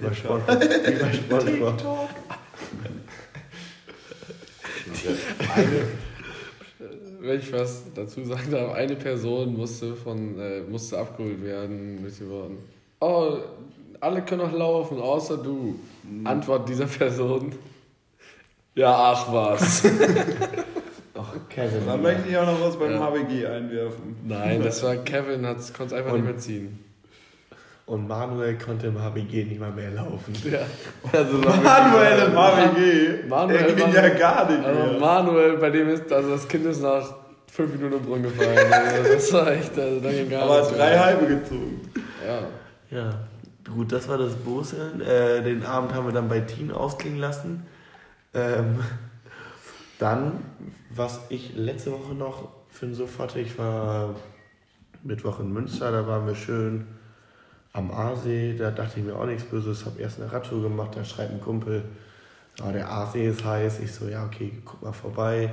Kescher. 0.00 0.14
Sport, 0.14 0.42
wie 0.48 1.02
bei 1.02 1.12
Spongebob. 1.12 2.08
Wenn 7.20 7.38
ich 7.40 7.52
was 7.52 7.84
dazu 7.94 8.24
sagen 8.24 8.50
darf, 8.50 8.74
eine 8.74 8.96
Person 8.96 9.56
musste 9.56 9.94
von 9.94 10.38
äh, 10.38 10.60
musste 10.62 10.98
abgeholt 10.98 11.42
werden 11.42 12.02
mit 12.02 12.18
den 12.20 12.28
Worten. 12.30 12.58
Oh, 13.00 13.36
alle 14.00 14.22
können 14.22 14.42
noch 14.42 14.52
laufen, 14.52 15.00
außer 15.00 15.38
du. 15.38 15.76
Antwort 16.24 16.68
dieser 16.68 16.86
Person. 16.86 17.52
Ja, 18.74 18.92
ach 19.12 19.32
was. 19.32 19.84
Ach, 21.16 21.32
Kevin. 21.48 21.86
Da 21.86 21.96
möchte 21.96 22.28
ich 22.28 22.36
auch 22.36 22.44
noch 22.44 22.60
was 22.60 22.76
beim 22.76 22.90
Ja. 22.90 22.98
HBG 22.98 23.46
einwerfen. 23.46 24.16
Nein, 24.26 24.62
das 24.64 24.82
war 24.82 24.96
Kevin, 24.96 25.42
konnte 25.44 25.60
es 25.86 25.92
einfach 25.92 26.10
Und- 26.12 26.22
nicht 26.22 26.24
mehr 26.28 26.38
ziehen. 26.38 26.83
Und 27.86 28.08
Manuel 28.08 28.56
konnte 28.56 28.86
im 28.86 28.98
HBG 29.00 29.44
nicht 29.44 29.60
mal 29.60 29.70
mehr 29.70 29.90
laufen. 29.90 30.32
Ja. 30.50 30.60
Also, 31.12 31.36
Manuel 31.36 32.28
im 32.28 32.34
HBG, 32.36 33.28
Manuel 33.28 33.58
der 33.64 33.72
ging 33.74 33.94
war- 33.94 34.04
ja 34.04 34.08
gar 34.14 34.50
nicht 34.50 34.64
Also 34.64 34.80
mehr. 34.90 35.00
Manuel, 35.00 35.56
bei 35.58 35.68
dem 35.70 35.88
ist, 35.90 36.10
also 36.10 36.30
das 36.30 36.48
Kind 36.48 36.64
ist 36.64 36.80
nach 36.80 37.14
fünf 37.52 37.72
Minuten 37.74 37.96
im 37.96 38.02
Brunnen 38.02 38.22
gefallen. 38.22 38.72
Also 38.72 39.12
das 39.12 39.32
war 39.34 39.50
echt, 39.52 39.78
also 39.78 40.00
da 40.00 40.10
ging 40.10 40.30
gar 40.30 40.42
Aber 40.44 40.60
nichts 40.60 40.70
mehr. 40.70 40.78
drei 40.80 40.98
halbe 40.98 41.26
gezogen. 41.26 41.80
Ja. 42.90 42.98
Ja, 42.98 43.10
gut, 43.70 43.92
das 43.92 44.08
war 44.08 44.16
das 44.16 44.34
Brusseln. 44.34 45.02
Äh, 45.02 45.42
den 45.42 45.64
Abend 45.66 45.92
haben 45.94 46.06
wir 46.06 46.12
dann 46.14 46.28
bei 46.28 46.40
Teen 46.40 46.70
ausklingen 46.72 47.18
lassen. 47.18 47.66
Ähm, 48.32 48.80
dann, 49.98 50.32
was 50.90 51.20
ich 51.28 51.54
letzte 51.54 51.92
Woche 51.92 52.14
noch 52.14 52.48
für 52.70 52.86
den 52.86 52.94
Suff 52.94 53.18
hatte, 53.18 53.40
ich 53.40 53.58
war 53.58 54.14
Mittwoch 55.02 55.38
in 55.40 55.52
Münster, 55.52 55.92
da 55.92 56.06
waren 56.06 56.26
wir 56.26 56.34
schön 56.34 56.86
am 57.74 57.90
Aasee, 57.90 58.54
da 58.56 58.70
dachte 58.70 59.00
ich 59.00 59.04
mir 59.04 59.16
auch 59.16 59.26
nichts 59.26 59.44
Böses, 59.44 59.84
habe 59.84 60.00
erst 60.00 60.20
eine 60.20 60.32
Radtour 60.32 60.62
gemacht, 60.62 60.92
da 60.94 61.04
schreibt 61.04 61.32
ein 61.32 61.40
Kumpel, 61.40 61.82
oh, 62.62 62.70
der 62.72 62.88
Aasee 62.88 63.28
ist 63.28 63.44
heiß. 63.44 63.80
Ich 63.80 63.92
so, 63.92 64.08
ja 64.08 64.24
okay, 64.24 64.52
guck 64.64 64.80
mal 64.80 64.92
vorbei. 64.92 65.52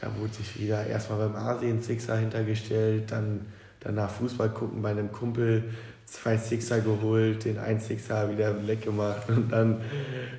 Da 0.00 0.08
wurde 0.18 0.32
sich 0.32 0.60
wieder 0.60 0.86
erstmal 0.86 1.28
beim 1.28 1.34
Aasee 1.34 1.68
ein 1.68 1.82
Sixer 1.82 2.16
hintergestellt, 2.16 3.10
dann 3.10 3.44
danach 3.80 4.10
Fußball 4.10 4.50
gucken 4.50 4.82
bei 4.82 4.90
einem 4.90 5.10
Kumpel, 5.10 5.64
zwei 6.04 6.36
Sixer 6.36 6.80
geholt, 6.80 7.44
den 7.44 7.58
einen 7.58 7.80
Sixer 7.80 8.30
wieder 8.30 8.52
leck 8.52 8.82
gemacht 8.82 9.28
und 9.28 9.50
dann 9.50 9.80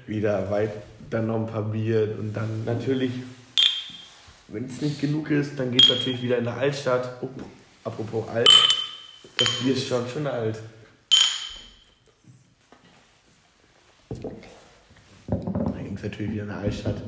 wieder 0.05 0.49
weit, 0.49 0.71
dann 1.09 1.27
noch 1.27 1.35
ein 1.35 1.47
paar 1.47 1.63
Bier 1.63 2.15
und 2.17 2.33
dann 2.33 2.63
natürlich, 2.65 3.11
wenn 4.47 4.65
es 4.65 4.81
nicht 4.81 5.01
genug 5.01 5.31
ist, 5.31 5.59
dann 5.59 5.71
geht 5.71 5.83
es 5.83 5.89
natürlich 5.89 6.21
wieder 6.21 6.37
in 6.37 6.45
der 6.45 6.55
Altstadt. 6.55 7.17
Oh, 7.21 7.27
apropos 7.83 8.29
alt, 8.29 8.47
das 9.37 9.49
Bier 9.59 9.73
ist 9.73 9.85
schon 9.85 10.07
schon 10.07 10.27
alt. 10.27 10.57
Da 14.09 15.77
ging 15.77 15.95
es 15.95 16.03
natürlich 16.03 16.31
wieder 16.31 16.43
in 16.43 16.49
der 16.49 16.57
Altstadt, 16.57 17.01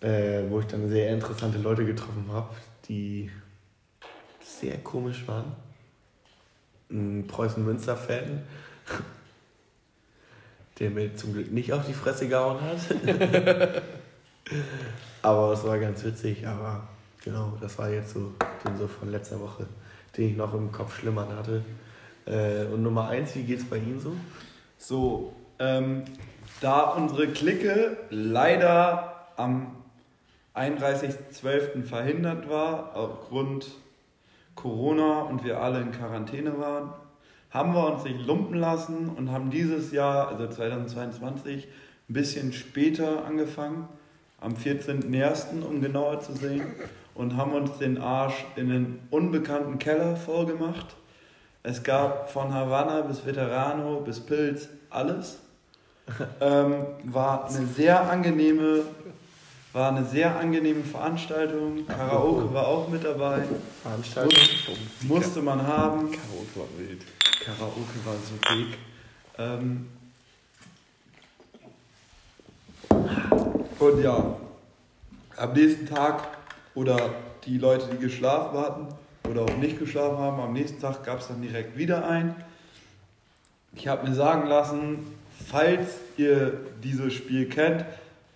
äh, 0.00 0.42
wo 0.48 0.60
ich 0.60 0.66
dann 0.66 0.88
sehr 0.88 1.12
interessante 1.12 1.58
Leute 1.58 1.84
getroffen 1.84 2.26
habe, 2.30 2.54
die 2.88 3.30
sehr 4.42 4.78
komisch 4.78 5.26
waren. 5.26 5.52
Ein 6.90 7.26
Preußen-Münster-Fan, 7.26 8.42
der 10.78 10.90
mir 10.90 11.14
zum 11.14 11.34
Glück 11.34 11.52
nicht 11.52 11.72
auf 11.72 11.86
die 11.86 11.94
Fresse 11.94 12.28
gehauen 12.28 12.60
hat. 12.60 12.78
aber 15.22 15.52
es 15.52 15.64
war 15.64 15.78
ganz 15.78 16.04
witzig, 16.04 16.46
aber 16.46 16.88
genau, 17.22 17.56
das 17.60 17.78
war 17.78 17.90
jetzt 17.90 18.14
so 18.14 18.32
den 18.64 18.76
so 18.78 18.86
von 18.88 19.10
letzter 19.10 19.40
Woche, 19.40 19.66
den 20.16 20.30
ich 20.30 20.36
noch 20.36 20.54
im 20.54 20.72
Kopf 20.72 20.98
schlimmern 20.98 21.28
hatte. 21.36 21.62
Äh, 22.26 22.64
und 22.72 22.82
Nummer 22.82 23.08
eins, 23.08 23.34
wie 23.34 23.42
geht's 23.42 23.64
bei 23.64 23.76
Ihnen 23.76 24.00
so? 24.00 24.14
So, 24.78 25.32
ähm, 25.62 26.02
da 26.60 26.82
unsere 26.90 27.28
Clique 27.28 27.96
leider 28.10 29.26
am 29.36 29.76
31.12. 30.54 31.84
verhindert 31.84 32.48
war, 32.48 32.96
aufgrund 32.96 33.68
Corona 34.56 35.20
und 35.22 35.44
wir 35.44 35.60
alle 35.60 35.80
in 35.80 35.92
Quarantäne 35.92 36.58
waren, 36.58 36.92
haben 37.50 37.74
wir 37.74 37.86
uns 37.92 38.04
nicht 38.04 38.26
lumpen 38.26 38.58
lassen 38.58 39.08
und 39.08 39.30
haben 39.30 39.50
dieses 39.50 39.92
Jahr, 39.92 40.28
also 40.28 40.48
2022, 40.48 41.68
ein 42.08 42.12
bisschen 42.12 42.52
später 42.52 43.24
angefangen, 43.24 43.88
am 44.40 44.54
14.01., 44.54 45.62
um 45.62 45.80
genauer 45.80 46.20
zu 46.20 46.32
sehen, 46.32 46.62
und 47.14 47.36
haben 47.36 47.52
uns 47.52 47.78
den 47.78 47.98
Arsch 47.98 48.44
in 48.56 48.70
einen 48.70 49.06
unbekannten 49.10 49.78
Keller 49.78 50.16
vollgemacht. 50.16 50.96
Es 51.62 51.82
gab 51.82 52.30
von 52.30 52.52
Havanna 52.52 53.02
bis 53.02 53.24
Veterano 53.24 54.00
bis 54.00 54.18
Pilz 54.20 54.68
alles. 54.90 55.41
Ähm, 56.40 56.74
war 57.04 57.48
eine 57.48 57.66
sehr 57.66 58.10
angenehme, 58.10 58.82
war 59.72 59.90
eine 59.90 60.04
sehr 60.04 60.36
angenehme 60.36 60.82
Veranstaltung. 60.84 61.86
Karaoke 61.86 62.52
war 62.52 62.66
auch 62.66 62.88
mit 62.88 63.04
dabei. 63.04 63.44
Veranstaltung? 63.82 64.38
Musste 65.02 65.40
man 65.40 65.66
haben. 65.66 66.10
Karaoke 66.10 66.56
war 66.56 66.66
wild. 66.78 67.02
Karaoke 67.44 68.04
war 68.04 68.14
so 68.14 68.54
dick. 68.54 68.78
Ähm 69.38 69.88
und 73.78 74.02
ja, 74.02 74.36
am 75.36 75.52
nächsten 75.54 75.86
Tag 75.86 76.28
oder 76.74 76.96
die 77.44 77.58
Leute, 77.58 77.88
die 77.92 77.98
geschlafen 77.98 78.58
hatten 78.58 78.86
oder 79.28 79.42
auch 79.42 79.56
nicht 79.56 79.78
geschlafen 79.78 80.18
haben, 80.18 80.40
am 80.40 80.52
nächsten 80.52 80.80
Tag 80.80 81.04
gab 81.04 81.20
es 81.20 81.28
dann 81.28 81.42
direkt 81.42 81.76
wieder 81.76 82.06
ein. 82.06 82.34
Ich 83.74 83.88
habe 83.88 84.06
mir 84.06 84.14
sagen 84.14 84.48
lassen, 84.48 85.06
falls 85.50 85.98
ihr 86.16 86.54
dieses 86.82 87.14
Spiel 87.14 87.48
kennt, 87.48 87.84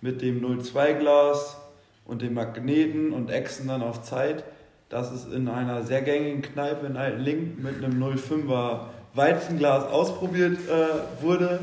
mit 0.01 0.21
dem 0.21 0.43
02-Glas 0.43 1.57
und 2.05 2.21
dem 2.21 2.35
Magneten 2.35 3.11
und 3.11 3.29
Echsen 3.29 3.67
dann 3.67 3.81
auf 3.81 4.03
Zeit, 4.03 4.43
dass 4.89 5.11
es 5.11 5.25
in 5.25 5.47
einer 5.47 5.83
sehr 5.83 6.01
gängigen 6.01 6.41
Kneipe 6.41 6.85
in 6.85 6.95
Altenlink 6.95 7.61
mit 7.61 7.83
einem 7.83 8.01
05er 8.01 8.81
Weizenglas 9.13 9.85
ausprobiert 9.85 10.57
äh, 10.69 11.23
wurde 11.23 11.59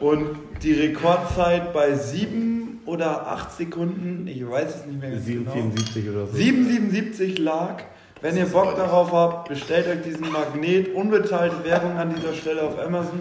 und 0.00 0.36
die 0.62 0.72
Rekordzeit 0.72 1.72
bei 1.72 1.94
7 1.94 2.80
oder 2.86 3.28
8 3.28 3.52
Sekunden, 3.52 4.26
ich 4.26 4.48
weiß 4.48 4.76
es 4.76 4.86
nicht 4.86 5.00
mehr 5.00 5.10
ganz 5.10 5.26
genau, 5.26 5.52
774 5.52 6.08
oder 6.10 6.26
so. 6.26 6.36
777 6.36 7.38
lag. 7.38 7.82
Wenn 8.20 8.36
ihr 8.36 8.46
Bock 8.46 8.74
darauf 8.76 9.12
habt, 9.12 9.48
bestellt 9.48 9.86
euch 9.86 10.02
diesen 10.02 10.32
Magnet. 10.32 10.94
Unbezahlte 10.94 11.62
Werbung 11.64 11.96
an 11.98 12.14
dieser 12.14 12.32
Stelle 12.32 12.62
auf 12.62 12.78
Amazon 12.78 13.20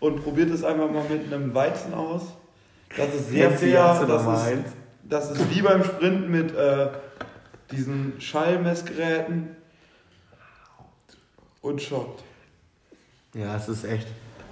und 0.00 0.22
probiert 0.22 0.50
es 0.50 0.64
einfach 0.64 0.90
mal 0.90 1.04
mit 1.08 1.32
einem 1.32 1.54
Weizen 1.54 1.94
aus. 1.94 2.22
Das 2.96 3.14
ist 3.14 3.30
sehr 3.30 3.50
Jetzt 3.50 3.60
fair. 3.60 4.04
Das 4.06 4.22
ist, 4.22 4.64
das 5.04 5.30
ist 5.32 5.54
wie 5.54 5.62
beim 5.62 5.84
Sprinten 5.84 6.30
mit 6.30 6.54
äh, 6.54 6.88
diesen 7.70 8.14
Schallmessgeräten 8.20 9.56
und 11.60 11.82
Shot. 11.82 12.22
Ja, 13.34 13.56
es 13.56 13.68
ist 13.68 13.84
echt. 13.84 14.06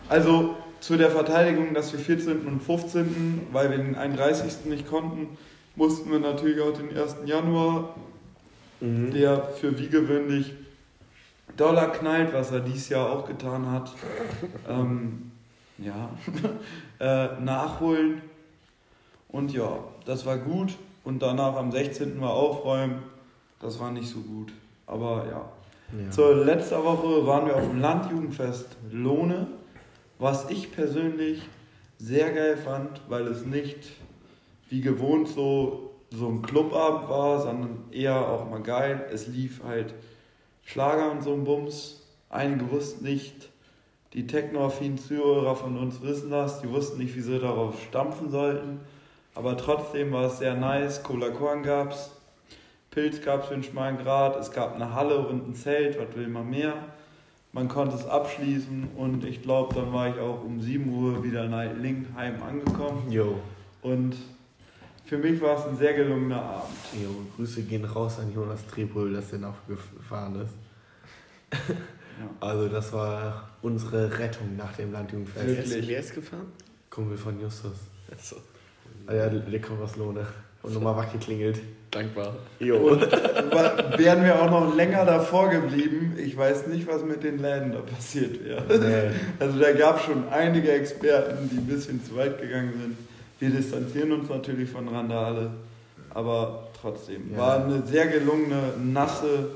Also 0.09 0.55
zu 0.81 0.97
der 0.97 1.11
Verteidigung, 1.11 1.73
dass 1.75 1.93
wir 1.93 1.99
14. 1.99 2.47
und 2.47 2.63
15., 2.63 3.49
weil 3.53 3.71
wir 3.71 3.79
den 3.79 3.95
31. 3.95 4.67
nicht 4.67 4.87
konnten, 4.89 5.37
mussten 5.75 6.11
wir 6.11 6.19
natürlich 6.19 6.61
auch 6.61 6.73
den 6.73 6.97
1. 6.97 7.17
Januar 7.25 7.95
Mhm. 8.81 9.11
der 9.13 9.43
für 9.43 9.79
wie 9.79 9.89
gewöhnlich 9.89 10.53
Dollar 11.57 11.93
knallt, 11.93 12.35
was 12.35 12.51
er 12.51 12.61
dieses 12.61 12.91
Jahr 12.91 13.11
auch 13.11 13.27
getan 13.27 13.71
hat, 13.71 13.95
ähm, 14.69 15.31
ja, 15.79 16.11
äh, 17.01 17.41
nachholen. 17.41 18.23
Und 19.29 19.53
ja, 19.53 19.79
das 20.05 20.25
war 20.27 20.39
gut. 20.39 20.77
Und 21.05 21.21
danach 21.21 21.57
am 21.57 21.71
16. 21.71 22.21
war 22.21 22.31
aufräumen. 22.31 23.03
Das 23.61 23.79
war 23.79 23.91
nicht 23.91 24.09
so 24.09 24.21
gut. 24.21 24.53
Aber 24.87 25.27
ja. 25.29 25.53
Ja. 26.01 26.11
Zur 26.11 26.45
letzter 26.45 26.83
Woche 26.85 27.27
waren 27.27 27.47
wir 27.47 27.57
auf 27.57 27.69
dem 27.69 27.81
Landjugendfest 27.81 28.77
Lohne, 28.91 29.47
was 30.19 30.51
ich 30.51 30.73
persönlich 30.73 31.43
sehr 31.99 32.33
geil 32.33 32.57
fand, 32.57 33.01
weil 33.09 33.27
es 33.29 33.47
nicht 33.47 33.93
wie 34.69 34.81
gewohnt 34.81 35.29
so, 35.29 35.93
so 36.11 36.29
ein 36.29 36.43
Clubabend 36.43 37.09
war, 37.09 37.41
sondern 37.41 37.85
eher 37.93 38.17
auch 38.29 38.51
mal 38.51 38.63
geil. 38.63 39.07
Es 39.13 39.29
lief 39.29 39.63
halt 39.65 39.95
Schlager 40.65 41.13
und 41.13 41.23
so 41.23 41.33
ein 41.33 41.45
Bums. 41.45 42.03
Einige 42.29 42.71
wussten 42.73 43.05
nicht, 43.05 43.49
die 44.17 44.27
technoaffinen 44.27 44.97
Zuhörer 44.97 45.55
von 45.55 45.77
uns 45.77 46.01
wissen 46.01 46.31
das, 46.31 46.63
die 46.63 46.71
wussten 46.71 46.99
nicht, 46.99 47.15
wie 47.15 47.21
sie 47.21 47.39
darauf 47.39 47.81
stampfen 47.83 48.31
sollten. 48.31 48.81
Aber 49.35 49.59
trotzdem 49.59 50.11
war 50.11 50.25
es 50.25 50.39
sehr 50.39 50.55
nice. 50.55 51.03
Cola 51.03 51.29
Korn 51.29 51.63
gab's. 51.63 52.11
Pilz 52.91 53.21
gab 53.21 53.43
es 53.43 53.49
für 53.49 53.55
einen 53.55 53.63
schmalen 53.63 53.99
Grad, 53.99 54.41
es 54.41 54.53
gab 54.53 54.75
eine 54.75 54.95
Halle 54.95 55.19
und 55.19 55.47
ein 55.47 55.55
Zelt, 55.55 55.99
was 55.99 56.17
will 56.17 56.29
man 56.29 56.49
mehr. 56.49 56.73
man 57.53 57.69
konnte 57.69 57.95
es 57.95 58.07
abschließen 58.07 58.89
und 58.97 59.25
ich 59.25 59.43
glaube, 59.43 59.75
dann 59.75 59.93
war 59.93 60.09
ich 60.09 60.19
auch 60.19 60.43
um 60.43 60.63
7 60.63 60.91
Uhr 60.91 61.23
wieder 61.23 61.45
in 61.45 61.83
Linkenheim 61.83 62.43
angekommen. 62.43 63.11
Jo. 63.11 63.39
Und 63.83 64.17
für 65.05 65.19
mich 65.19 65.43
war 65.43 65.59
es 65.59 65.67
ein 65.67 65.77
sehr 65.77 65.93
gelungener 65.93 66.43
Abend. 66.43 66.75
Jo, 66.95 67.11
Grüße 67.37 67.63
gehen 67.65 67.85
raus 67.85 68.19
an 68.19 68.33
Jonas 68.35 68.67
Trebul, 68.67 69.13
dass 69.13 69.29
der 69.29 69.47
aufgefahren 69.47 70.41
ist. 70.41 70.55
Also 72.41 72.69
das 72.69 72.93
war 72.93 73.49
unsere 73.63 74.19
Rettung 74.19 74.57
nach 74.57 74.73
dem 74.77 74.93
Landjugendfest. 74.93 75.47
Wirklich? 75.47 75.89
Wer 75.89 76.01
ist 76.01 76.15
gefahren? 76.15 76.47
Kumpel 76.91 77.17
von 77.17 77.41
Justus. 77.41 77.73
Achso, 78.13 78.37
Ah 79.07 79.15
ja, 79.15 79.29
der 79.29 79.61
kommt 79.61 79.83
aus 79.83 79.97
Lohne. 79.97 80.27
Und 80.63 80.75
nochmal 80.75 80.97
wach 80.97 81.13
geklingelt. 81.13 81.61
dankbar. 81.91 82.35
Jo. 82.59 82.77
Und 82.89 83.01
wären 83.03 84.25
wir 84.25 84.43
auch 84.43 84.51
noch 84.51 84.75
länger 84.75 85.05
davor 85.05 85.49
geblieben, 85.51 86.17
ich 86.19 86.37
weiß 86.37 86.67
nicht, 86.69 86.87
was 86.89 87.05
mit 87.05 87.23
den 87.23 87.39
Läden 87.39 87.73
da 87.73 87.81
passiert 87.81 88.45
wäre. 88.45 88.65
Nee. 88.67 89.15
Also 89.39 89.59
da 89.61 89.73
gab 89.73 89.99
es 90.01 90.07
schon 90.07 90.29
einige 90.29 90.73
Experten, 90.73 91.49
die 91.51 91.59
ein 91.59 91.67
bisschen 91.67 92.05
zu 92.05 92.17
weit 92.17 92.41
gegangen 92.41 92.73
sind. 92.81 92.97
Wir 93.39 93.51
distanzieren 93.51 94.13
uns 94.13 94.29
natürlich 94.29 94.71
von 94.71 94.89
Randale, 94.89 95.51
aber 96.11 96.69
trotzdem. 96.81 97.33
Ja. 97.33 97.39
War 97.39 97.65
eine 97.65 97.87
sehr 97.87 98.07
gelungene, 98.07 98.73
nasse, 98.83 99.51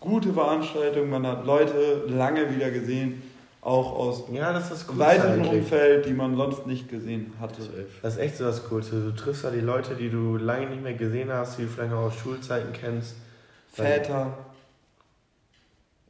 gute 0.00 0.32
Veranstaltung. 0.32 1.10
Man 1.10 1.26
hat 1.26 1.44
Leute 1.46 2.04
lange 2.08 2.54
wieder 2.54 2.70
gesehen, 2.70 3.22
auch 3.62 3.92
aus 3.94 4.24
Ja, 4.32 4.52
das 4.52 4.70
ist 4.70 4.86
cool. 4.90 4.98
weiteren. 4.98 5.44
Umfeld, 5.46 6.06
die 6.06 6.12
man 6.14 6.36
sonst 6.36 6.66
nicht 6.66 6.88
gesehen 6.88 7.32
hatte. 7.40 7.62
Das 8.02 8.14
ist 8.14 8.20
echt 8.20 8.36
so 8.38 8.44
das 8.44 8.68
Coolste. 8.68 9.00
Du 9.00 9.12
triffst 9.12 9.44
da 9.44 9.50
die 9.50 9.60
Leute, 9.60 9.94
die 9.94 10.08
du 10.08 10.36
lange 10.36 10.66
nicht 10.66 10.82
mehr 10.82 10.94
gesehen 10.94 11.30
hast, 11.32 11.58
die 11.58 11.62
du 11.62 11.68
vielleicht 11.68 11.90
noch 11.92 12.00
aus 12.00 12.14
Schulzeiten 12.16 12.72
kennst. 12.72 13.14
Väter, 13.72 14.36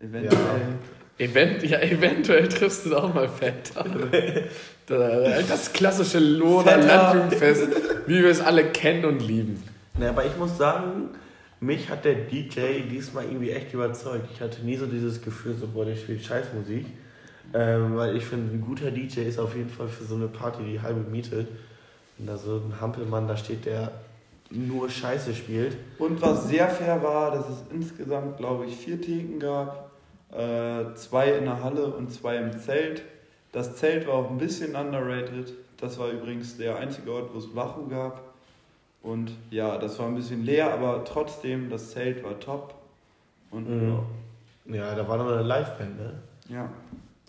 eventuell. 0.01 0.79
Event, 1.19 1.63
ja, 1.65 1.79
eventuell 1.81 2.49
triffst 2.49 2.87
du 2.87 2.91
da 2.91 2.99
auch 3.05 3.15
mal 3.15 3.29
Väter. 3.29 3.85
Das 5.49 5.73
klassische 5.73 6.19
Lohner. 6.19 6.77
Landjugendfest, 6.79 7.69
wie 8.09 8.25
wir 8.25 8.29
es 8.29 8.41
alle 8.41 8.65
kennen 8.65 9.05
und 9.05 9.21
lieben. 9.21 9.63
Na, 9.97 10.09
aber 10.09 10.25
ich 10.25 10.37
muss 10.37 10.59
sagen, 10.59 11.11
mich 11.61 11.91
hat 11.91 12.05
der 12.05 12.15
DJ 12.15 12.89
diesmal 12.91 13.25
irgendwie 13.25 13.51
echt 13.51 13.73
überzeugt. 13.75 14.29
Ich 14.33 14.41
hatte 14.41 14.65
nie 14.65 14.77
so 14.77 14.87
dieses 14.87 15.21
Gefühl, 15.21 15.55
so, 15.55 15.67
boah, 15.67 15.85
der 15.85 15.97
spielt 15.97 16.25
Scheißmusik. 16.25 16.87
Ähm, 17.53 17.97
weil 17.97 18.17
ich 18.17 18.25
finde, 18.25 18.55
ein 18.55 18.61
guter 18.61 18.91
DJ 18.91 19.21
ist 19.21 19.39
auf 19.39 19.55
jeden 19.57 19.69
Fall 19.69 19.89
für 19.89 20.05
so 20.05 20.15
eine 20.15 20.29
Party 20.29 20.63
die 20.63 20.81
halbe 20.81 21.01
Miete. 21.01 21.47
Wenn 22.17 22.27
da 22.27 22.37
so 22.37 22.57
ein 22.57 22.81
Hampelmann 22.81 23.29
da 23.29 23.37
steht, 23.37 23.67
der 23.67 23.93
nur 24.51 24.89
Scheiße 24.89 25.35
spielt. 25.35 25.77
Und 25.99 26.21
was 26.23 26.49
sehr 26.49 26.69
fair 26.69 27.03
war, 27.03 27.33
dass 27.33 27.49
es 27.49 27.63
insgesamt, 27.73 28.39
glaube 28.39 28.67
ich, 28.67 28.77
vier 28.77 29.01
Theken 29.01 29.39
gab. 29.39 29.91
Äh, 30.33 30.95
zwei 30.95 31.33
in 31.33 31.45
der 31.45 31.63
Halle 31.63 31.87
und 31.87 32.13
zwei 32.13 32.37
im 32.37 32.59
Zelt. 32.59 33.03
Das 33.53 33.77
Zelt 33.77 34.07
war 34.07 34.15
auch 34.15 34.31
ein 34.31 34.39
bisschen 34.39 34.77
underrated. 34.77 35.53
Das 35.77 35.99
war 35.99 36.11
übrigens 36.11 36.57
der 36.57 36.77
einzige 36.77 37.13
Ort, 37.13 37.35
wo 37.35 37.39
es 37.39 37.55
Wachu 37.55 37.89
gab. 37.89 38.30
Und 39.03 39.33
ja, 39.51 39.79
das 39.79 39.99
war 39.99 40.07
ein 40.07 40.15
bisschen 40.15 40.45
leer, 40.45 40.73
aber 40.73 41.05
trotzdem, 41.05 41.71
das 41.71 41.91
Zelt 41.91 42.23
war 42.23 42.39
top. 42.39 42.75
Und 43.51 43.69
Mhm. 43.69 44.01
Ja, 44.67 44.95
da 44.95 45.09
war 45.09 45.17
noch 45.17 45.27
eine 45.29 45.43
Liveband, 45.43 45.99
ne? 45.99 46.13
ja. 46.49 46.69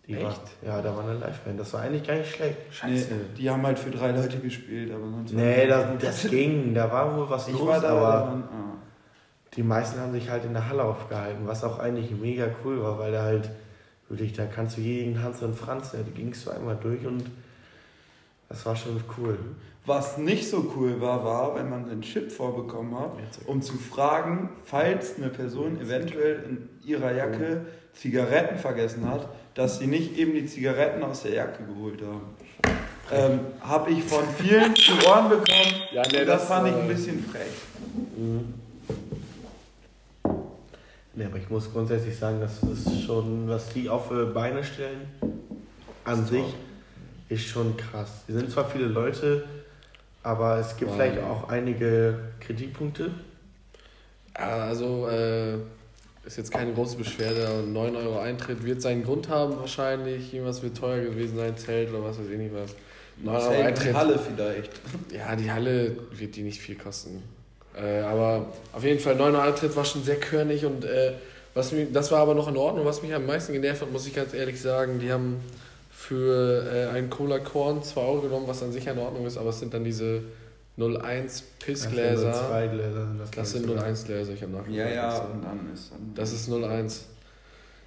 Die 0.07 0.15
Echt? 0.15 0.23
War, 0.63 0.75
ja, 0.75 0.81
da 0.81 0.95
war 0.95 1.03
eine 1.03 1.13
Liveband. 1.13 1.59
Das 1.59 1.73
war 1.73 1.81
eigentlich 1.81 2.05
gar 2.05 2.15
nicht 2.15 2.35
schlecht. 2.35 2.57
Nee, 2.85 3.05
die 3.37 3.49
haben 3.49 3.65
halt 3.65 3.77
für 3.79 3.91
drei 3.91 4.11
Leute 4.11 4.39
gespielt, 4.39 4.91
aber 4.91 5.09
sonst. 5.09 5.31
Nee, 5.31 5.67
das, 5.67 5.85
das 5.99 6.29
ging. 6.29 6.73
Da 6.73 6.91
war 6.91 7.15
wohl 7.15 7.29
was 7.29 7.47
Ich 7.47 7.53
los, 7.53 7.67
war 7.67 7.79
da, 7.79 7.89
aber 7.89 8.07
aber. 8.07 8.31
Ah. 8.31 8.73
die 9.55 9.63
meisten 9.63 9.99
haben 9.99 10.11
sich 10.11 10.29
halt 10.29 10.43
in 10.43 10.53
der 10.53 10.67
Halle 10.67 10.83
aufgehalten, 10.83 11.47
was 11.47 11.63
auch 11.63 11.79
eigentlich 11.79 12.11
mega 12.11 12.47
cool 12.65 12.81
war, 12.81 12.97
weil 12.99 13.11
da 13.11 13.23
halt 13.23 13.49
wirklich, 14.09 14.33
da 14.33 14.45
kannst 14.47 14.77
du 14.77 14.81
jeden 14.81 15.21
Hans 15.21 15.41
und 15.43 15.55
Franz, 15.55 15.91
da 15.91 15.99
gingst 16.15 16.45
du 16.47 16.51
einmal 16.51 16.77
durch 16.81 17.05
und 17.05 17.23
das 18.51 18.65
war 18.65 18.75
schon 18.75 19.01
cool. 19.17 19.39
Was 19.85 20.17
nicht 20.17 20.49
so 20.49 20.73
cool 20.75 20.99
war, 20.99 21.23
war, 21.23 21.55
wenn 21.55 21.69
man 21.69 21.89
einen 21.89 22.01
Chip 22.01 22.31
vorbekommen 22.31 22.99
hat, 22.99 23.11
um 23.47 23.61
zu 23.61 23.77
fragen, 23.77 24.49
falls 24.65 25.15
eine 25.15 25.29
Person 25.29 25.79
eventuell 25.79 26.43
in 26.43 26.69
ihrer 26.87 27.13
Jacke 27.13 27.65
Zigaretten 27.93 28.57
vergessen 28.57 29.09
hat, 29.09 29.29
dass 29.53 29.79
sie 29.79 29.87
nicht 29.87 30.17
eben 30.17 30.33
die 30.33 30.45
Zigaretten 30.45 31.01
aus 31.01 31.23
der 31.23 31.33
Jacke 31.33 31.63
geholt 31.63 32.01
haben. 32.01 32.21
Ähm, 33.11 33.39
Habe 33.61 33.91
ich 33.91 34.03
von 34.03 34.23
vielen 34.37 34.75
zu 34.75 34.91
Ohren 35.07 35.29
bekommen. 35.29 35.73
Ja, 35.93 36.03
nee, 36.11 36.25
das, 36.25 36.41
das, 36.41 36.47
fand 36.47 36.67
ich 36.67 36.75
ein 36.75 36.85
äh, 36.85 36.93
bisschen 36.93 37.23
frech. 37.23 37.51
Ne, 41.13 41.25
aber 41.25 41.37
ich 41.37 41.49
muss 41.49 41.71
grundsätzlich 41.71 42.17
sagen, 42.17 42.39
das 42.41 42.61
ist 42.63 43.03
schon, 43.03 43.47
was 43.47 43.69
die 43.69 43.89
auf 43.89 44.09
die 44.09 44.31
Beine 44.33 44.63
stellen, 44.63 45.09
an 46.03 46.25
sich 46.25 46.45
ist 47.31 47.47
schon 47.47 47.75
krass. 47.77 48.09
Die 48.27 48.33
sind 48.33 48.51
zwar 48.51 48.69
viele 48.69 48.85
Leute, 48.85 49.45
aber 50.23 50.59
es 50.59 50.75
gibt 50.77 50.91
Wow. 50.91 50.97
vielleicht 50.97 51.19
auch 51.23 51.49
einige 51.49 52.19
Kritikpunkte. 52.39 53.11
Ja, 54.37 54.65
also 54.65 55.07
äh, 55.07 55.55
ist 56.25 56.37
jetzt 56.37 56.51
keine 56.51 56.73
große 56.73 56.97
Beschwerde. 56.97 57.63
9 57.67 57.95
Euro 57.95 58.19
Eintritt 58.19 58.63
wird 58.63 58.81
seinen 58.81 59.03
Grund 59.03 59.29
haben 59.29 59.57
wahrscheinlich. 59.57 60.33
Irgendwas 60.33 60.61
wird 60.61 60.77
teuer 60.77 61.01
gewesen 61.03 61.37
sein, 61.37 61.57
Zelt 61.57 61.89
oder 61.89 62.03
was 62.03 62.19
weiß 62.19 62.27
ich 62.31 62.37
nicht 62.37 62.53
was. 62.53 62.75
9 63.23 63.35
Euro 63.35 63.41
Zelt, 63.49 63.59
die 63.59 63.63
Eintritt. 63.67 63.93
Halle 63.95 64.19
vielleicht. 64.19 64.71
Ja, 65.13 65.35
die 65.35 65.51
Halle 65.51 65.95
wird 66.11 66.35
die 66.35 66.43
nicht 66.43 66.59
viel 66.59 66.75
kosten. 66.75 67.23
Äh, 67.75 68.01
aber 68.01 68.47
auf 68.73 68.83
jeden 68.83 68.99
Fall 68.99 69.15
9 69.15 69.33
Euro 69.35 69.43
Eintritt 69.47 69.75
war 69.75 69.85
schon 69.85 70.03
sehr 70.03 70.17
körnig 70.19 70.65
und 70.65 70.83
äh, 70.85 71.13
was 71.53 71.71
mir, 71.71 71.85
das 71.85 72.11
war 72.11 72.19
aber 72.19 72.33
noch 72.33 72.47
in 72.47 72.55
Ordnung. 72.57 72.85
Was 72.85 73.01
mich 73.01 73.13
am 73.13 73.25
meisten 73.25 73.51
genervt 73.53 73.81
hat, 73.81 73.91
muss 73.91 74.07
ich 74.07 74.15
ganz 74.15 74.33
ehrlich 74.33 74.61
sagen, 74.61 74.99
die 74.99 75.11
haben 75.11 75.37
für 76.01 76.65
äh, 76.73 76.87
einen 76.89 77.09
Cola 77.09 77.39
Korn 77.39 77.83
2 77.83 78.01
Euro 78.01 78.21
genommen, 78.21 78.47
was 78.47 78.63
an 78.63 78.71
sich 78.71 78.87
in 78.87 78.97
Ordnung 78.97 79.25
ist, 79.25 79.37
aber 79.37 79.49
es 79.51 79.59
sind 79.59 79.73
dann 79.73 79.83
diese 79.83 80.23
01 80.77 81.43
Pissgläser. 81.59 82.27
Das 82.27 82.39
sind 82.39 82.71
Gläser. 82.71 83.07
Das, 83.19 83.31
Das 83.31 83.51
sind 83.51 83.65
glaub 83.65 83.77
ich, 83.77 83.83
01 83.83 84.05
Gläser, 84.05 84.33
ich 84.33 84.41
habe 84.41 84.51
nachgeguckt. 84.51 84.77
Ja, 84.77 84.89
ja, 84.89 85.09
Das 85.11 85.19
und 85.29 85.43
dann 85.43 85.73
ist 85.73 85.91
dann. 85.91 86.11
Das 86.15 86.33
ist 86.33 86.51
01. 86.51 87.05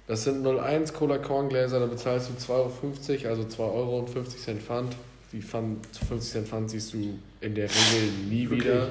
Das 0.07 0.23
sind 0.23 0.47
01 0.47 0.93
Cola 0.93 1.17
Korn 1.17 1.49
Gläser, 1.49 1.79
da 1.79 1.87
bezahlst 1.87 2.29
du 2.29 2.53
2,50 2.53 3.23
Euro, 3.23 3.29
also 3.29 3.43
2 3.43 3.63
Euro 3.63 3.99
und 3.99 4.09
50 4.09 4.41
Cent 4.41 4.61
Pfand. 4.61 4.95
Die 5.33 5.41
Pfand, 5.41 5.85
50 6.07 6.31
Cent 6.31 6.47
Pfand 6.47 6.69
siehst 6.69 6.93
du 6.93 7.19
in 7.41 7.55
der 7.55 7.65
Regel 7.69 8.09
nie 8.29 8.49
wieder. 8.49 8.89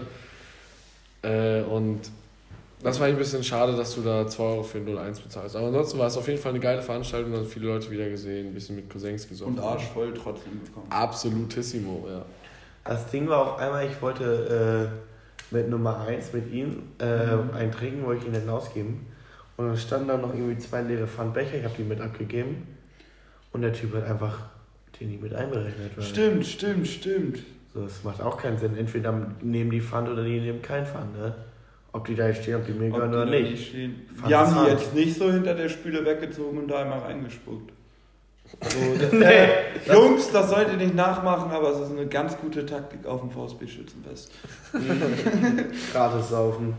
Äh, 1.22 1.62
und 1.62 2.00
das 2.84 3.00
war 3.00 3.06
ein 3.08 3.16
bisschen 3.16 3.42
schade, 3.42 3.76
dass 3.76 3.94
du 3.94 4.02
da 4.02 4.26
2 4.26 4.42
Euro 4.44 4.62
für 4.62 4.78
01 4.78 5.20
bezahlst. 5.20 5.56
Aber 5.56 5.66
ansonsten 5.68 5.98
war 5.98 6.06
es 6.06 6.16
auf 6.16 6.28
jeden 6.28 6.40
Fall 6.40 6.50
eine 6.50 6.60
geile 6.60 6.82
Veranstaltung, 6.82 7.32
da 7.32 7.38
sind 7.38 7.48
viele 7.50 7.66
Leute 7.66 7.90
wieder 7.90 8.08
gesehen, 8.08 8.48
ein 8.48 8.54
bisschen 8.54 8.76
mit 8.76 8.88
Cousins 8.90 9.28
gesoffen. 9.28 9.54
und 9.58 9.60
arschvoll 9.64 10.12
trotzdem 10.14 10.60
bekommen. 10.64 10.86
Absolutissimo, 10.90 12.06
ja. 12.08 12.24
Das 12.84 13.10
Ding 13.10 13.28
war 13.28 13.38
auch 13.40 13.58
einmal, 13.58 13.86
ich 13.86 14.00
wollte 14.02 14.90
äh, 15.50 15.54
mit 15.54 15.68
Nummer 15.70 16.00
1 16.06 16.32
mit 16.32 16.52
ihm 16.52 16.82
äh, 17.00 17.34
Mhm. 17.36 17.50
einen 17.54 17.72
trinken, 17.72 18.04
wollte 18.04 18.22
ich 18.22 18.28
ihn 18.28 18.34
dann 18.34 18.48
ausgeben. 18.48 19.06
Und 19.56 19.68
dann 19.68 19.76
standen 19.76 20.08
da 20.08 20.16
noch 20.16 20.34
irgendwie 20.34 20.58
zwei 20.58 20.82
leere 20.82 21.06
Pfandbecher, 21.06 21.56
ich 21.58 21.64
habe 21.64 21.74
die 21.78 21.84
mit 21.84 22.00
abgegeben. 22.00 22.66
Und 23.52 23.62
der 23.62 23.72
Typ 23.72 23.94
hat 23.94 24.04
einfach 24.04 24.38
den 25.00 25.10
nicht 25.10 25.22
mit 25.22 25.32
einberechnet. 25.34 25.96
weil- 25.96 26.04
Stimmt, 26.04 26.44
stimmt, 26.46 26.86
stimmt. 26.88 27.38
So, 27.72 27.82
das 27.82 28.02
macht 28.04 28.20
auch 28.20 28.36
keinen 28.36 28.58
Sinn. 28.58 28.76
Entweder 28.76 29.12
nehmen 29.42 29.70
die 29.70 29.80
Pfand 29.80 30.08
oder 30.08 30.22
die 30.24 30.40
nehmen 30.40 30.60
kein 30.60 30.84
Pfand, 30.86 31.16
ne? 31.16 31.34
Ob 31.94 32.04
die 32.06 32.14
da 32.16 32.26
jetzt 32.28 32.42
stehen, 32.42 32.56
ob 32.56 32.66
die 32.66 32.72
mir 32.72 32.88
Ob 32.88 32.94
gehören 32.94 33.10
die 33.12 33.16
oder 33.16 33.24
da 33.26 33.30
nicht. 33.30 33.68
stehen. 33.68 34.02
Fand 34.14 34.28
Die 34.30 34.34
haben 34.34 34.64
die 34.64 34.70
jetzt 34.72 34.94
nicht 34.94 35.16
so 35.16 35.30
hinter 35.32 35.54
der 35.54 35.68
Spüle 35.68 36.04
weggezogen 36.04 36.58
und 36.58 36.68
da 36.68 36.82
einmal 36.82 36.98
reingespuckt. 36.98 37.72
So, 38.68 38.78
das, 39.00 39.12
Nee, 39.12 39.24
äh, 39.24 39.92
Jungs, 39.92 40.30
das 40.32 40.50
sollt 40.50 40.68
ihr 40.70 40.76
nicht 40.76 40.94
nachmachen, 40.94 41.50
aber 41.50 41.70
es 41.70 41.80
ist 41.80 41.92
eine 41.92 42.06
ganz 42.06 42.36
gute 42.38 42.66
Taktik 42.66 43.06
auf 43.06 43.20
dem 43.20 43.30
VSB-Schützenfest. 43.30 44.32
Gratis 45.92 46.28
saufen. 46.28 46.74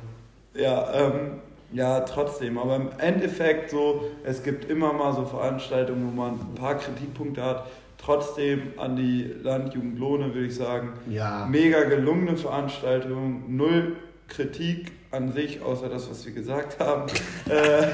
Ja, 0.53 0.93
ähm, 0.93 1.39
ja, 1.71 2.01
trotzdem. 2.01 2.57
Aber 2.57 2.75
im 2.75 2.89
Endeffekt 2.99 3.71
so, 3.71 4.09
es 4.23 4.43
gibt 4.43 4.69
immer 4.69 4.93
mal 4.93 5.13
so 5.13 5.25
Veranstaltungen, 5.25 6.07
wo 6.11 6.21
man 6.21 6.33
ein 6.33 6.55
paar 6.55 6.75
Kritikpunkte 6.75 7.43
hat. 7.43 7.65
Trotzdem 7.97 8.73
an 8.77 8.95
die 8.95 9.33
Landjugend 9.41 9.97
Lohne 9.97 10.33
würde 10.33 10.47
ich 10.47 10.55
sagen, 10.55 10.93
Ja. 11.09 11.47
mega 11.49 11.83
gelungene 11.85 12.37
Veranstaltung, 12.37 13.43
null 13.55 13.95
Kritik 14.27 14.91
an 15.15 15.31
sich, 15.31 15.61
außer 15.61 15.89
das, 15.89 16.09
was 16.09 16.25
wir 16.25 16.33
gesagt 16.33 16.79
haben. 16.79 17.09
äh, 17.49 17.87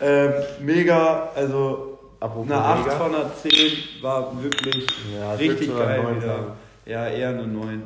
ähm, 0.00 0.32
mega, 0.60 1.30
also 1.34 1.98
Apropos 2.20 2.50
eine 2.50 2.60
8 2.64 2.84
mega. 2.84 2.96
von 2.96 3.14
einer 3.14 3.34
10 3.34 3.52
war 4.00 4.42
wirklich 4.42 4.86
Ja, 5.14 5.34
ich 5.34 5.50
richtig 5.50 5.76
geil 5.76 6.16
wieder. 6.16 6.26
sagen. 6.26 6.52
Ja, 6.86 7.08
eher 7.08 7.30
eine 7.30 7.46
9. 7.46 7.82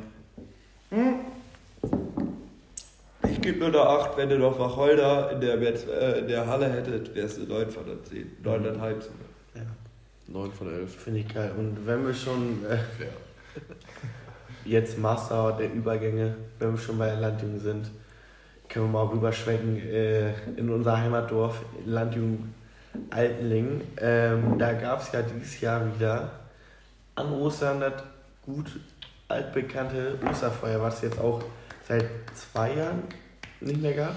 Hm. 0.89 1.13
Ich 3.29 3.41
gebe 3.41 3.59
nur 3.59 3.67
eine 3.69 3.81
8, 3.81 4.17
wenn 4.17 4.29
ihr 4.29 4.37
noch 4.39 4.59
Wacholder 4.59 5.31
in 5.31 5.41
der, 5.41 5.55
äh, 5.59 6.19
in 6.19 6.27
der 6.27 6.45
Halle 6.45 6.71
hättet, 6.71 7.13
wärst 7.15 7.37
du 7.37 7.43
9 7.43 7.69
von 7.69 7.85
der 7.85 8.03
10. 8.03 8.37
9,5 8.43 9.01
sogar. 9.01 9.17
9 10.27 10.51
von 10.51 10.73
11. 10.73 10.95
Finde 10.95 11.19
ich 11.21 11.33
geil. 11.33 11.51
Und 11.57 11.85
wenn 11.85 12.05
wir 12.05 12.13
schon 12.13 12.63
äh, 12.69 12.77
jetzt 14.65 14.97
Master 14.99 15.53
der 15.53 15.73
Übergänge, 15.73 16.35
wenn 16.59 16.71
wir 16.73 16.77
schon 16.77 16.97
bei 16.97 17.07
der 17.07 17.19
Landjugend 17.21 17.61
sind, 17.61 17.91
können 18.69 18.85
wir 18.85 19.03
mal 19.03 19.05
rüberschwenken 19.05 19.77
äh, 19.77 20.33
in 20.57 20.69
unser 20.69 20.97
Heimatdorf, 20.97 21.61
Landjugend 21.85 22.53
Altenlingen. 23.09 23.81
Ähm, 23.99 24.57
da 24.57 24.73
gab 24.73 25.01
es 25.01 25.11
ja 25.11 25.21
dieses 25.21 25.61
Jahr 25.61 25.81
wieder 25.95 26.31
an 27.15 27.31
Ostern 27.33 27.79
das 27.79 28.03
gut 28.45 28.79
altbekannte 29.27 30.17
Osterfeuer, 30.29 30.81
was 30.81 30.95
es 30.97 31.01
jetzt 31.03 31.19
auch 31.19 31.41
seit 31.87 32.05
zwei 32.33 32.73
Jahren 32.75 33.03
nicht 33.59 33.81
mehr 33.81 33.93
gab. 33.93 34.15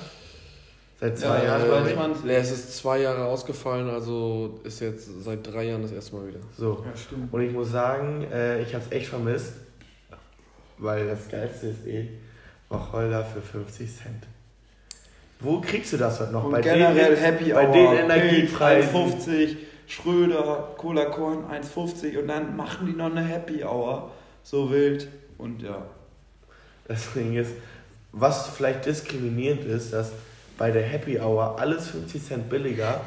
Seit 0.99 1.19
zwei 1.19 1.45
Jahren, 1.45 1.63
äh, 1.63 1.67
glaube 1.67 1.91
ich. 1.91 1.97
man's. 1.97 2.25
nee, 2.25 2.37
es 2.37 2.51
ist 2.51 2.77
zwei 2.77 3.01
Jahre 3.01 3.25
ausgefallen, 3.25 3.89
also 3.89 4.61
ist 4.65 4.81
jetzt 4.81 5.25
seit 5.25 5.47
drei 5.47 5.65
Jahren 5.65 5.83
das 5.83 5.93
erste 5.93 6.15
Mal 6.15 6.29
wieder. 6.29 6.41
So. 6.57 6.85
Ja, 6.85 6.95
stimmt. 6.95 7.33
Und 7.33 7.41
ich 7.41 7.53
muss 7.53 7.71
sagen, 7.71 8.27
äh, 8.31 8.61
ich 8.61 8.75
habe 8.75 8.85
es 8.85 8.93
echt 8.93 9.09
vermisst, 9.09 9.55
weil 10.77 11.07
das 11.07 11.29
Geilste 11.29 11.69
ist 11.69 11.87
eh 11.87 12.09
Wacholder 12.69 13.25
für 13.25 13.41
50 13.41 13.97
Cent. 13.97 14.27
Wo 15.41 15.61
kriegst 15.61 15.93
du 15.93 15.97
das 15.97 16.21
heute 16.21 16.33
noch? 16.33 16.45
Und 16.45 16.61
generell 16.61 17.17
Happy 17.17 17.53
bei 17.53 17.67
Hour, 17.67 17.73
den 17.73 18.11
Energiepreisen. 18.11 18.95
1,50, 18.95 19.57
Schröder, 19.87 20.69
Cola 20.77 21.07
Korn 21.07 21.45
1,50 21.51 22.19
und 22.19 22.29
dann 22.29 22.57
machen 22.57 22.87
die 22.87 22.93
noch 22.93 23.11
eine 23.11 23.23
Happy 23.23 23.65
Hour. 23.65 24.11
So 24.43 24.71
wild. 24.71 25.09
Und 25.39 25.63
ja. 25.63 25.83
Das 26.87 27.13
Ding 27.15 27.35
ist, 27.35 27.53
was 28.13 28.49
vielleicht 28.49 28.85
diskriminierend 28.85 29.65
ist, 29.65 29.93
dass 29.93 30.13
bei 30.59 30.71
der 30.71 30.83
Happy 30.83 31.19
Hour 31.19 31.59
alles 31.59 31.89
50 31.89 32.23
Cent 32.23 32.51
billiger, 32.51 33.01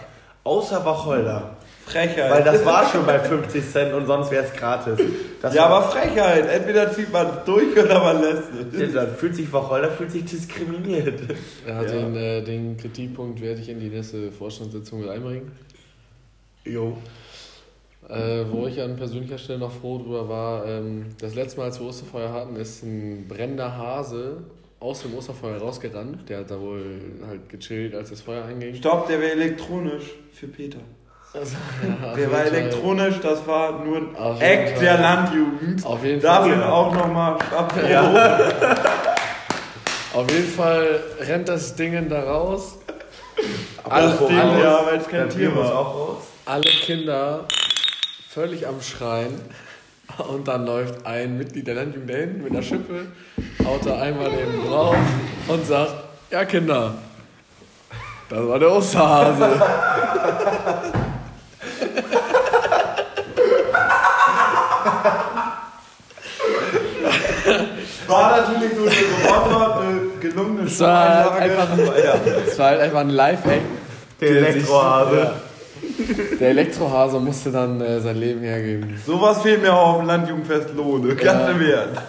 außer 0.44 0.84
Wacholder. 0.86 1.58
Frechheit. 1.86 2.32
Weil 2.32 2.44
das 2.44 2.66
war 2.66 2.90
schon 2.90 3.06
bei 3.06 3.20
50 3.20 3.70
Cent 3.70 3.94
und 3.94 4.06
sonst 4.06 4.32
wäre 4.32 4.46
es 4.46 4.54
gratis. 4.54 5.00
Das 5.42 5.54
ja, 5.54 5.66
aber 5.66 5.90
Frechheit. 5.90 6.48
Entweder 6.48 6.92
zieht 6.92 7.12
man 7.12 7.28
es 7.28 7.44
durch 7.46 7.78
oder 7.78 8.00
man 8.00 8.22
lässt 8.22 8.44
es. 8.74 8.94
Dann 8.94 9.16
fühlt 9.16 9.36
sich 9.36 9.52
Wacholder 9.52 9.92
fühlt 9.92 10.12
sich 10.12 10.26
diskriminiert. 10.26 11.20
Ja, 11.68 11.82
Ja. 11.82 11.88
Den, 11.88 12.16
äh, 12.16 12.42
den 12.42 12.78
Kritikpunkt 12.78 13.42
werde 13.42 13.62
ich 13.62 13.70
in 13.70 13.80
die 13.80 13.90
nächste 13.90 14.32
Vorstandssitzung 14.32 15.02
mit 15.02 15.10
einbringen. 15.10 15.52
Jo. 16.66 16.98
Äh, 18.10 18.46
wo 18.52 18.68
ich 18.68 18.82
an 18.82 18.96
persönlicher 18.96 19.38
Stelle 19.38 19.60
noch 19.60 19.72
froh 19.72 19.98
drüber 19.98 20.28
war, 20.28 20.66
ähm, 20.66 21.06
das 21.20 21.36
letzte 21.36 21.60
Mal, 21.60 21.66
als 21.66 21.80
wir 21.80 21.88
Osterfeuer 21.88 22.32
hatten, 22.34 22.56
ist 22.58 22.84
ein 22.84 23.28
brennender 23.28 23.78
Hase 23.78 24.38
aus 24.80 25.02
dem 25.02 25.16
Osterfeuer 25.16 25.58
rausgerannt. 25.58 26.30
Der 26.30 26.40
hat 26.40 26.52
da 26.52 26.60
wohl 26.60 26.84
halt 27.26 27.48
gechillt, 27.48 27.96
als 27.96 28.10
das 28.10 28.22
Feuer 28.22 28.44
einging. 28.44 28.76
Stopp, 28.76 29.08
der 29.08 29.22
wäre 29.22 29.32
elektronisch 29.32 30.12
für 30.34 30.48
Peter. 30.48 30.80
Also, 31.34 31.56
ja, 32.04 32.14
Der 32.16 32.32
war 32.32 32.40
Fall- 32.40 32.48
elektronisch, 32.54 33.16
das 33.22 33.46
war 33.48 33.80
nur 33.84 33.98
ein 33.98 34.16
Auf 34.16 34.40
Act 34.42 34.70
Fall. 34.72 34.80
der 34.84 34.98
Landjugend. 35.00 35.86
Auf 35.86 36.04
jeden 36.04 36.22
Dafür 36.22 36.58
Fall. 36.58 36.70
auch 36.72 36.94
nochmal 36.94 37.38
Chapeau. 37.40 37.80
Auf 40.20 40.30
jeden 40.32 40.48
Fall 40.52 41.00
rennt 41.22 41.50
das 41.50 41.76
Ding 41.76 42.08
da 42.10 42.22
raus. 42.24 42.78
Alles 43.90 44.20
Ding, 44.20 44.38
ja, 44.38 44.86
weil 44.86 45.00
es 45.00 45.08
kein 45.08 45.28
Tier 45.30 45.56
war. 45.56 45.76
auch 45.76 45.96
raus. 45.96 46.18
Alle 46.46 46.62
Kinder 46.70 47.46
völlig 48.30 48.68
am 48.68 48.80
Schreien. 48.82 49.42
Und 50.30 50.48
dann 50.48 50.66
läuft 50.68 51.04
ein 51.08 51.38
Mitglied 51.40 51.66
der 51.66 51.74
Landjugend 51.76 52.10
da 52.12 52.16
hinten 52.16 52.44
mit 52.44 52.52
einer 52.52 52.62
Schippe, 52.62 53.08
haut 53.66 53.84
da 53.86 54.00
einmal 54.00 54.28
eben 54.32 54.68
drauf 54.70 54.96
und 55.48 55.66
sagt: 55.66 55.96
Ja, 56.30 56.46
Kinder, 56.46 56.94
das 58.30 58.48
war 58.48 58.60
der 58.60 58.72
Osterhase. 58.72 59.62
War 68.08 68.42
natürlich 68.42 68.74
nur 68.76 68.88
eine 68.88 69.34
Roboter, 69.34 69.80
eine 69.82 70.00
gelungene 70.20 70.68
Es 70.68 70.80
war 70.80 71.24
Schulanlage. 71.24 71.42
einfach, 71.42 71.68
es 72.48 72.60
war 72.60 72.68
halt 72.68 72.80
einfach 72.82 73.00
ein 73.00 73.10
Live-Act. 73.10 73.62
Der 74.22 74.30
Elektrohase. 74.30 75.32
Der 76.40 76.50
Elektrohase 76.50 77.20
musste 77.20 77.52
dann 77.52 77.82
äh, 77.82 78.00
sein 78.00 78.16
Leben 78.18 78.42
hergeben. 78.42 78.98
Sowas 79.06 79.42
fehlt 79.42 79.62
mir 79.62 79.74
auch 79.74 79.94
auf 79.94 79.98
dem 80.00 80.08
Landjugendfest 80.08 80.74
Lohne. 80.76 81.16
Ganz 81.16 81.42
Ja. 81.42 81.50
im 81.50 81.62
Ernst. 81.62 82.02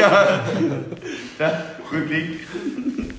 ja. 0.00 0.40
ja. 1.38 1.62
Rückblick. 1.92 2.40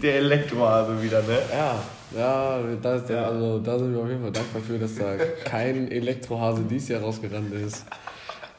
Der 0.01 0.15
Elektrohase 0.15 1.01
wieder, 1.01 1.19
ne? 1.19 1.37
Ja, 1.53 1.75
ja, 2.17 2.59
das, 2.81 3.09
Also, 3.11 3.59
da 3.59 3.77
sind 3.77 3.93
wir 3.93 4.01
auf 4.01 4.07
jeden 4.07 4.21
Fall 4.21 4.31
dankbar 4.31 4.61
für, 4.65 4.79
dass 4.79 4.95
da 4.95 5.15
kein 5.45 5.91
Elektrohase 5.91 6.61
dieses 6.69 6.89
Jahr 6.89 7.01
rausgerannt 7.01 7.53
ist. 7.53 7.85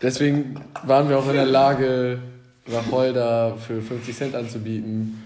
Deswegen 0.03 0.61
waren 0.85 1.09
wir 1.09 1.19
auch 1.19 1.27
in 1.29 1.35
der 1.35 1.47
Lage, 1.47 2.19
Wacholder 2.73 3.57
für 3.57 3.81
50 3.81 4.17
Cent 4.17 4.35
anzubieten. 4.35 5.23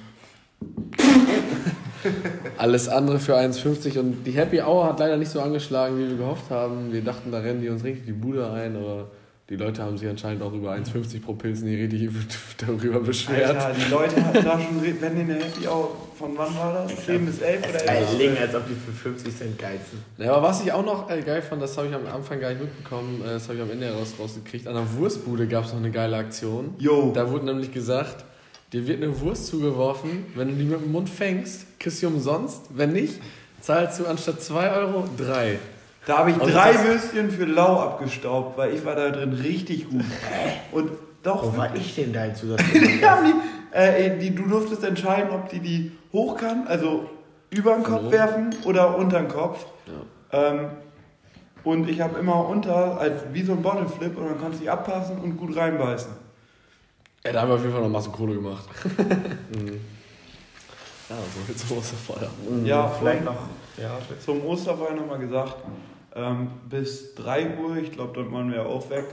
Alles 2.59 2.89
andere 2.89 3.19
für 3.19 3.37
1,50 3.37 3.99
und 3.99 4.25
die 4.25 4.33
Happy 4.33 4.61
Hour 4.61 4.87
hat 4.87 5.01
leider 5.01 5.17
nicht 5.17 5.31
so 5.31 5.41
angeschlagen, 5.41 5.99
wie 5.99 6.09
wir 6.09 6.17
gehofft 6.17 6.51
haben. 6.51 6.93
Wir 6.93 7.03
dachten, 7.03 7.33
da 7.33 7.39
rennen 7.39 7.63
die 7.63 7.69
uns 7.69 7.83
richtig 7.83 8.07
die 8.07 8.13
Bude 8.13 8.51
ein, 8.51 8.77
aber 8.77 9.09
die 9.57 9.63
Leute 9.63 9.83
haben 9.85 9.97
sich 9.97 10.09
anscheinend 10.09 10.43
auch 10.43 10.53
über 10.53 10.73
1,50 10.73 11.23
pro 11.23 11.33
Pilzen 11.35 11.69
die 11.69 11.81
richtig 11.81 12.11
darüber 12.59 12.99
beschwert. 12.99 13.57
Alter, 13.57 13.73
die 13.79 13.91
Leute 13.91 14.25
hatten 14.25 14.45
da 14.45 14.61
schon, 14.61 14.83
wenn 15.01 15.21
in 15.21 15.29
der 15.29 15.37
Happy 15.37 15.69
Hour, 15.69 15.93
von 16.19 16.33
wann 16.37 16.53
war 16.57 16.73
das? 16.73 17.07
10 17.07 17.25
bis 17.25 17.41
11 17.41 17.69
oder 17.69 17.89
11? 17.89 18.09
Alling, 18.09 18.39
als 18.39 18.55
ob 18.55 18.67
die 18.67 18.75
für 18.75 18.93
50 18.93 19.37
Cent 19.37 19.59
geizen. 19.59 20.03
Ja, 20.19 20.35
aber 20.35 20.49
was 20.49 20.65
ich 20.65 20.73
auch 20.73 20.85
noch 20.85 21.09
äh, 21.09 21.23
geil 21.23 21.41
fand, 21.41 21.63
das 21.63 21.79
habe 21.79 21.87
ich 21.87 21.95
am 21.95 22.05
Anfang 22.07 22.41
gar 22.41 22.51
nicht 22.51 22.63
mitbekommen, 22.63 23.23
äh, 23.23 23.35
das 23.35 23.45
habe 23.45 23.59
ich 23.59 23.63
am 23.63 23.71
Ende 23.71 23.93
raus, 23.93 24.15
rausgekriegt. 24.19 24.67
An 24.67 24.75
der 24.75 24.93
Wurstbude 24.97 25.47
gab 25.47 25.67
es 25.67 25.73
noch 25.73 25.79
eine 25.79 25.93
geile 25.93 26.17
Aktion. 26.17 26.75
Jo. 26.79 27.13
Da 27.15 27.31
wurde 27.31 27.45
nämlich 27.45 27.71
gesagt, 27.71 28.25
dir 28.73 28.89
wird 28.89 29.03
eine 29.03 29.21
Wurst 29.21 29.47
zugeworfen, 29.47 30.27
wenn 30.35 30.49
du 30.49 30.55
die 30.55 30.65
mit 30.65 30.81
dem 30.81 30.91
Mund 30.91 31.09
fängst, 31.09 31.79
kriegst 31.79 32.03
du 32.03 32.09
die 32.09 32.15
umsonst. 32.15 32.63
Wenn 32.71 32.93
nicht, 32.93 33.21
zahlst 33.61 34.01
du 34.01 34.07
anstatt 34.07 34.43
2 34.43 34.73
Euro 34.73 35.05
3. 35.17 35.61
Da 36.07 36.19
habe 36.19 36.31
ich 36.31 36.41
Also 36.41 36.53
drei 36.53 36.75
Würstchen 36.85 37.31
für 37.31 37.45
lau 37.45 37.81
abgestaubt, 37.81 38.59
weil 38.59 38.75
ich 38.75 38.85
war 38.85 38.95
da 38.95 39.11
drin 39.11 39.33
richtig 39.33 39.89
gut. 39.89 40.05
Und 40.73 40.91
doch, 41.23 41.43
Wo 41.43 41.57
war 41.57 41.75
ich 41.75 41.95
denn 41.95 42.13
da 42.13 42.27
die, 42.29 43.35
äh, 43.73 44.19
die, 44.19 44.35
du 44.35 44.47
durftest 44.47 44.85
entscheiden, 44.85 45.31
ob 45.31 45.49
die 45.49 45.61
die 45.61 45.93
hoch 46.13 46.37
kann, 46.37 46.67
also 46.67 47.09
über 47.51 47.75
den 47.75 47.83
Kopf 47.83 48.11
werfen 48.11 48.55
oder 48.65 48.97
unter 48.97 49.21
den 49.21 49.29
Kopf. 49.29 49.65
Ähm, 50.33 50.71
und 51.63 51.89
ich 51.89 52.01
habe 52.03 52.19
immer 52.19 52.47
unter, 52.47 52.99
als 52.99 53.23
wie 53.33 53.43
so 53.43 53.53
ein 53.53 53.63
Bottle 53.63 53.89
Flip, 53.89 54.15
und 54.19 54.27
dann 54.27 54.39
konntest 54.39 54.61
du 54.61 54.65
die 54.65 54.71
abpassen 54.71 55.19
und 55.19 55.39
gut 55.39 55.57
reinbeißen. 55.57 56.13
Ja, 57.25 57.33
da 57.33 57.41
haben 57.41 57.49
wir 57.49 57.55
auf 57.55 57.63
jeden 57.63 57.73
Fall 57.73 57.83
noch 57.83 57.89
Masse 57.89 58.11
Kohle 58.11 58.35
gemacht. 58.35 58.65
Mhm. 59.55 59.81
ja, 61.09 61.17
so 61.17 61.41
viel 61.47 61.55
zum 61.55 61.79
Osterfeuer. 61.79 62.29
Ja, 62.65 62.89
vielleicht 62.89 63.21
und 63.21 63.25
noch. 63.27 63.37
Ja, 63.77 63.99
Zum 64.25 64.45
Osterfeuer 64.45 64.95
nochmal 64.95 65.19
gesagt, 65.19 65.57
ähm, 66.15 66.49
bis 66.69 67.15
3 67.15 67.59
Uhr, 67.59 67.77
ich 67.77 67.93
glaube, 67.93 68.23
dann 68.23 68.33
waren 68.33 68.53
wir 68.53 68.67
auch 68.67 68.91
weg, 68.91 69.07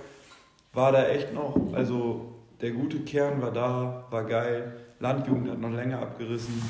war 0.73 0.91
da 0.91 1.07
echt 1.07 1.33
noch, 1.33 1.73
also 1.73 2.31
der 2.61 2.71
gute 2.71 2.99
Kern 2.99 3.41
war 3.41 3.51
da, 3.51 4.03
war 4.09 4.23
geil. 4.25 4.71
Landjugend 4.99 5.49
hat 5.49 5.59
noch 5.59 5.71
länger 5.71 5.99
abgerissen. 5.99 6.61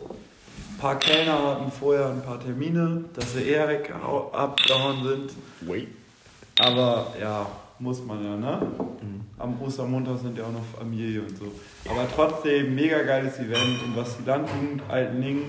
Ein 0.00 0.78
paar 0.78 0.98
Kellner 0.98 1.42
hatten 1.42 1.72
vorher 1.72 2.10
ein 2.10 2.22
paar 2.22 2.38
Termine, 2.38 3.04
dass 3.14 3.32
sie 3.32 3.44
eher 3.44 3.68
weg 3.68 3.92
abgehauen 4.32 5.02
sind. 5.02 5.32
Wait. 5.62 5.88
Aber 6.58 7.14
ja, 7.18 7.46
muss 7.78 8.04
man 8.04 8.22
ja, 8.22 8.36
ne? 8.36 8.60
Am 9.38 9.60
Ostermontag 9.62 10.18
sind 10.18 10.36
ja 10.36 10.44
auch 10.44 10.52
noch 10.52 10.78
Familie 10.78 11.22
und 11.22 11.38
so. 11.38 11.46
Aber 11.88 12.06
trotzdem, 12.14 12.74
mega 12.74 13.02
geiles 13.02 13.38
Event. 13.38 13.82
Und 13.82 13.96
was 13.96 14.18
die 14.18 14.24
Landjugend 14.24 14.82
Alteningen, 14.88 15.44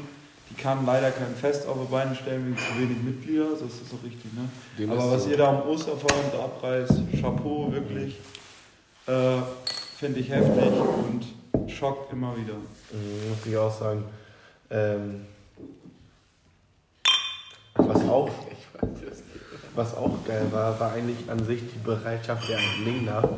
die 0.52 0.62
kann 0.62 0.86
leider 0.86 1.12
kein 1.12 1.34
Fest 1.36 1.68
auf 1.68 1.78
die 1.82 1.92
Beine 1.92 2.16
stellen 2.16 2.46
wegen 2.46 2.58
zu 2.58 2.78
wenig 2.78 3.02
Mitglieder, 3.04 3.52
das 3.52 3.62
ist 3.62 3.90
so 3.90 3.98
richtig, 4.04 4.34
ne? 4.34 4.50
Dem 4.78 4.92
Aber 4.92 5.12
was 5.12 5.24
so. 5.24 5.30
ihr 5.30 5.38
da 5.38 5.50
am 5.50 5.62
Osterfeuer 5.68 6.24
und 6.26 6.32
so 6.34 6.40
abreißt, 6.42 6.94
Chapeau, 7.22 7.72
wirklich. 7.72 8.18
Äh, 9.08 9.38
Finde 9.98 10.20
ich 10.20 10.30
heftig 10.30 10.72
und 10.74 11.70
schockt 11.70 12.12
immer 12.12 12.36
wieder. 12.36 12.54
Mhm, 12.54 13.30
muss 13.30 13.46
ich 13.46 13.56
auch 13.56 13.80
sagen. 13.80 14.04
Ähm, 14.70 15.26
was 17.76 18.02
auch, 18.02 18.30
was 19.76 19.96
auch 19.96 20.18
geil 20.26 20.48
war, 20.52 20.80
war 20.80 20.94
eigentlich 20.94 21.30
an 21.30 21.46
sich 21.46 21.62
die 21.62 21.80
Bereitschaft 21.84 22.50
der 22.50 22.60
Lingner. 22.84 23.30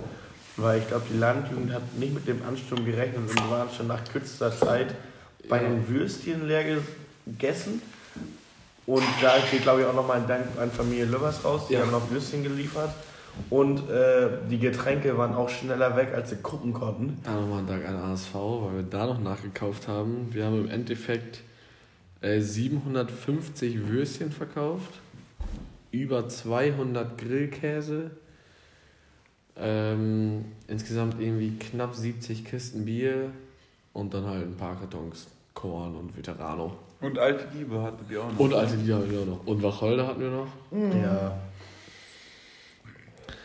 Weil 0.56 0.80
ich 0.80 0.88
glaube, 0.88 1.06
die 1.12 1.17
Landjugend 1.17 1.73
hat 1.73 1.95
nicht 1.97 2.13
mit 2.13 2.28
dem 2.28 2.41
Ansturm 2.47 2.86
gerechnet 2.86 3.17
und 3.17 3.49
waren 3.49 3.69
schon 3.76 3.88
nach 3.88 4.04
kürzester 4.06 4.56
Zeit 4.56 4.93
bei 5.49 5.60
den 5.60 5.88
Würstchen 5.89 6.47
leer 6.47 6.63
gegessen. 7.26 7.82
Und 8.86 9.04
da 9.22 9.36
geht, 9.50 9.62
glaube 9.62 9.82
ich, 9.82 9.88
auch 9.88 9.94
nochmal 9.94 10.22
ein 10.22 10.28
Dank 10.28 10.46
an 10.60 10.70
Familie 10.72 11.06
Löbbers 11.06 11.44
raus. 11.46 11.68
Die 11.70 11.74
Ja. 11.74 11.82
haben 11.82 11.92
noch 11.92 12.10
Würstchen 12.12 12.44
geliefert. 12.44 12.94
Und 13.50 13.90
äh, 13.90 14.30
die 14.50 14.60
Getränke 14.60 15.18
waren 15.18 15.34
auch 15.34 15.50
schneller 15.50 15.96
weg, 15.96 16.10
als 16.14 16.30
sie 16.30 16.36
gucken 16.36 16.74
konnten. 16.74 17.18
Da 17.24 17.34
nochmal 17.34 17.60
ein 17.60 17.68
Dank 17.68 17.88
an 17.88 17.96
ASV, 17.96 18.34
weil 18.36 18.76
wir 18.76 18.84
da 18.84 19.08
noch 19.08 19.20
nachgekauft 19.20 19.88
haben. 19.88 20.28
Wir 20.32 20.46
haben 20.46 20.66
im 20.66 20.70
Endeffekt 20.70 21.42
äh, 22.22 22.40
750 22.42 23.88
Würstchen 23.88 24.32
verkauft, 24.32 25.00
über 25.92 26.28
200 26.30 27.18
Grillkäse, 27.18 28.12
ähm, 29.58 30.46
insgesamt 30.68 31.20
irgendwie 31.20 31.58
knapp 31.58 31.96
70 31.96 32.46
Kisten 32.46 32.86
Bier 32.86 33.32
und 33.94 34.14
dann 34.14 34.26
halt 34.26 34.44
ein 34.44 34.58
paar 34.58 34.76
Kartons 34.80 35.28
Korn 35.54 35.96
und 35.96 36.16
Veterano. 36.18 36.74
Und 37.04 37.20
alte 37.20 37.46
Liebe 37.54 37.82
hatten 37.82 38.06
wir 38.08 38.22
auch 38.22 38.32
noch. 38.32 38.39
Und 38.39 38.54
alte 38.54 38.76
Lieder 38.76 38.96
hatten 38.96 39.12
wir 39.12 39.20
auch 39.20 39.26
noch. 39.26 39.46
Und 39.46 39.62
Wacholder 39.62 40.08
hatten 40.08 40.22
wir 40.22 40.30
noch. 40.30 40.48
Ja. 40.72 41.38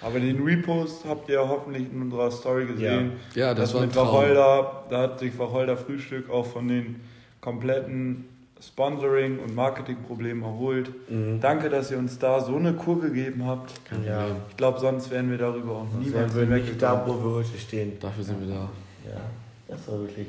Aber 0.01 0.21
den 0.21 0.42
Repost 0.44 1.05
habt 1.05 1.29
ihr 1.29 1.40
hoffentlich 1.40 1.92
in 1.92 2.03
unserer 2.03 2.31
Story 2.31 2.66
gesehen. 2.66 3.12
Ja, 3.35 3.53
das 3.55 3.75
war 3.75 3.81
ein 3.81 3.88
mit 3.88 3.97
Traum. 3.97 4.07
Wacholder, 4.07 4.85
da 4.90 5.03
hat 5.03 5.18
sich 5.18 5.37
Wacholder 5.37 5.77
Frühstück 5.77 6.31
auch 6.31 6.47
von 6.47 6.68
den 6.68 7.01
kompletten 7.40 8.27
Sponsoring- 8.61 9.40
und 9.40 9.57
Marketingproblemen 9.57 10.44
erholt. 10.44 10.90
Mhm. 11.11 11.40
Danke, 11.40 11.68
dass 11.68 11.90
ihr 11.90 11.99
uns 11.99 12.18
da 12.18 12.40
so 12.40 12.55
eine 12.57 12.75
Kur 12.75 13.01
gegeben 13.01 13.44
habt. 13.44 13.73
Ja. 14.07 14.27
Ich 14.51 14.57
glaube, 14.57 14.79
sonst 14.79 15.11
wären 15.11 15.31
wir 15.31 15.38
darüber 15.38 15.73
auch 15.73 15.87
Dann 15.92 16.03
niemals 16.03 16.33
würden 16.33 16.51
wir 16.51 16.57
nicht 16.59 16.81
da, 16.81 17.05
wo 17.05 17.14
wir 17.14 17.37
heute 17.37 17.59
stehen. 17.59 17.99
Dafür 18.01 18.23
sind 18.23 18.40
wir 18.40 18.55
da. 18.55 18.68
Ja, 19.05 19.21
das 19.68 19.88
war 19.88 20.01
wirklich. 20.01 20.29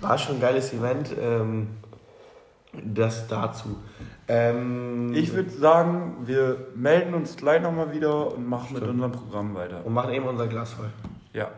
War 0.00 0.18
schon 0.18 0.36
ein 0.36 0.40
geiles 0.40 0.72
Event. 0.72 1.10
Ähm, 1.20 1.68
das 2.84 3.26
dazu. 3.28 3.76
Ähm, 4.28 5.12
Ich 5.14 5.32
würde 5.34 5.50
sagen, 5.50 6.16
wir 6.26 6.68
melden 6.74 7.14
uns 7.14 7.36
gleich 7.36 7.60
nochmal 7.62 7.92
wieder 7.92 8.34
und 8.34 8.48
machen 8.48 8.74
mit 8.74 8.82
unserem 8.82 9.12
Programm 9.12 9.54
weiter. 9.54 9.84
und 9.84 9.92
machen 9.92 10.12
eben 10.14 10.26
unser 10.26 10.46
Glas 10.46 10.72
voll. 10.72 10.90
Ja. 11.32 11.50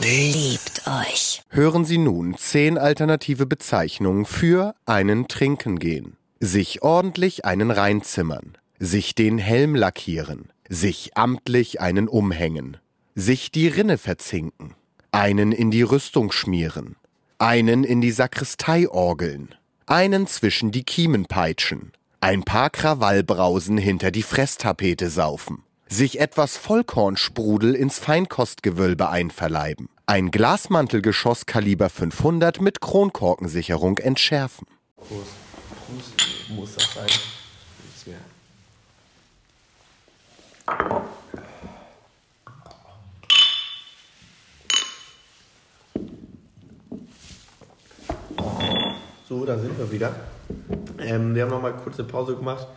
Liebt 0.00 0.82
euch. 0.86 1.42
Hören 1.48 1.84
Sie 1.84 1.98
nun 1.98 2.36
zehn 2.36 2.78
alternative 2.78 3.46
Bezeichnungen 3.46 4.24
für 4.24 4.74
einen 4.84 5.26
Trinken 5.28 5.78
gehen. 5.78 6.16
Sich 6.38 6.82
ordentlich 6.82 7.44
einen 7.44 7.70
reinzimmern. 7.70 8.58
Sich 8.78 9.14
den 9.14 9.38
Helm 9.38 9.74
lackieren. 9.74 10.52
Sich 10.68 11.16
amtlich 11.16 11.80
einen 11.80 12.08
umhängen. 12.08 12.76
Sich 13.14 13.50
die 13.50 13.68
Rinne 13.68 13.98
verzinken. 13.98 14.74
Einen 15.12 15.52
in 15.52 15.70
die 15.70 15.82
Rüstung 15.82 16.30
schmieren. 16.30 16.96
Einen 17.38 17.84
in 17.84 18.00
die 18.00 18.12
Sakristei 18.12 18.88
orgeln. 18.88 19.54
Einen 19.84 20.26
zwischen 20.26 20.70
die 20.70 20.84
Kiemen 20.84 21.26
peitschen. 21.26 21.92
Ein 22.20 22.44
paar 22.44 22.70
Krawallbrausen 22.70 23.76
hinter 23.76 24.10
die 24.10 24.22
Fresstapete 24.22 25.10
saufen. 25.10 25.62
Sich 25.86 26.18
etwas 26.18 26.56
Vollkornsprudel 26.56 27.74
ins 27.74 27.98
Feinkostgewölbe 27.98 29.10
einverleiben. 29.10 29.90
Ein 30.06 30.30
Glasmantelgeschoss 30.30 31.44
Kaliber 31.44 31.90
500 31.90 32.62
mit 32.62 32.80
Kronkorkensicherung 32.80 33.98
entschärfen. 33.98 34.66
Muss 36.48 36.74
das 36.74 36.94
sein. 36.94 37.04
Nichts 37.84 38.06
mehr. 38.06 38.20
So, 49.28 49.44
da 49.44 49.58
sind 49.58 49.76
wir 49.76 49.90
wieder. 49.90 50.14
Ähm, 51.00 51.34
wir 51.34 51.42
haben 51.42 51.50
nochmal 51.50 51.74
kurz 51.74 51.98
eine 51.98 52.06
Pause 52.06 52.36
gemacht. 52.36 52.68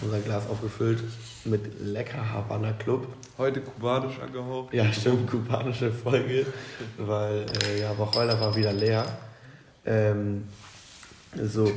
Unser 0.00 0.20
Glas 0.20 0.48
aufgefüllt 0.48 1.02
mit 1.44 1.80
lecker 1.80 2.32
Havanna 2.32 2.72
Club. 2.74 3.08
Heute 3.36 3.60
kubanisch 3.60 4.20
angehaucht. 4.20 4.72
Ja, 4.72 4.92
stimmt, 4.92 5.28
kubanische 5.28 5.90
Folge, 5.90 6.46
weil 6.96 7.44
äh, 7.64 7.80
ja, 7.80 7.98
Wacholder 7.98 8.40
war 8.40 8.54
wieder 8.54 8.72
leer. 8.72 9.04
Ähm, 9.84 10.46
so, 11.34 11.68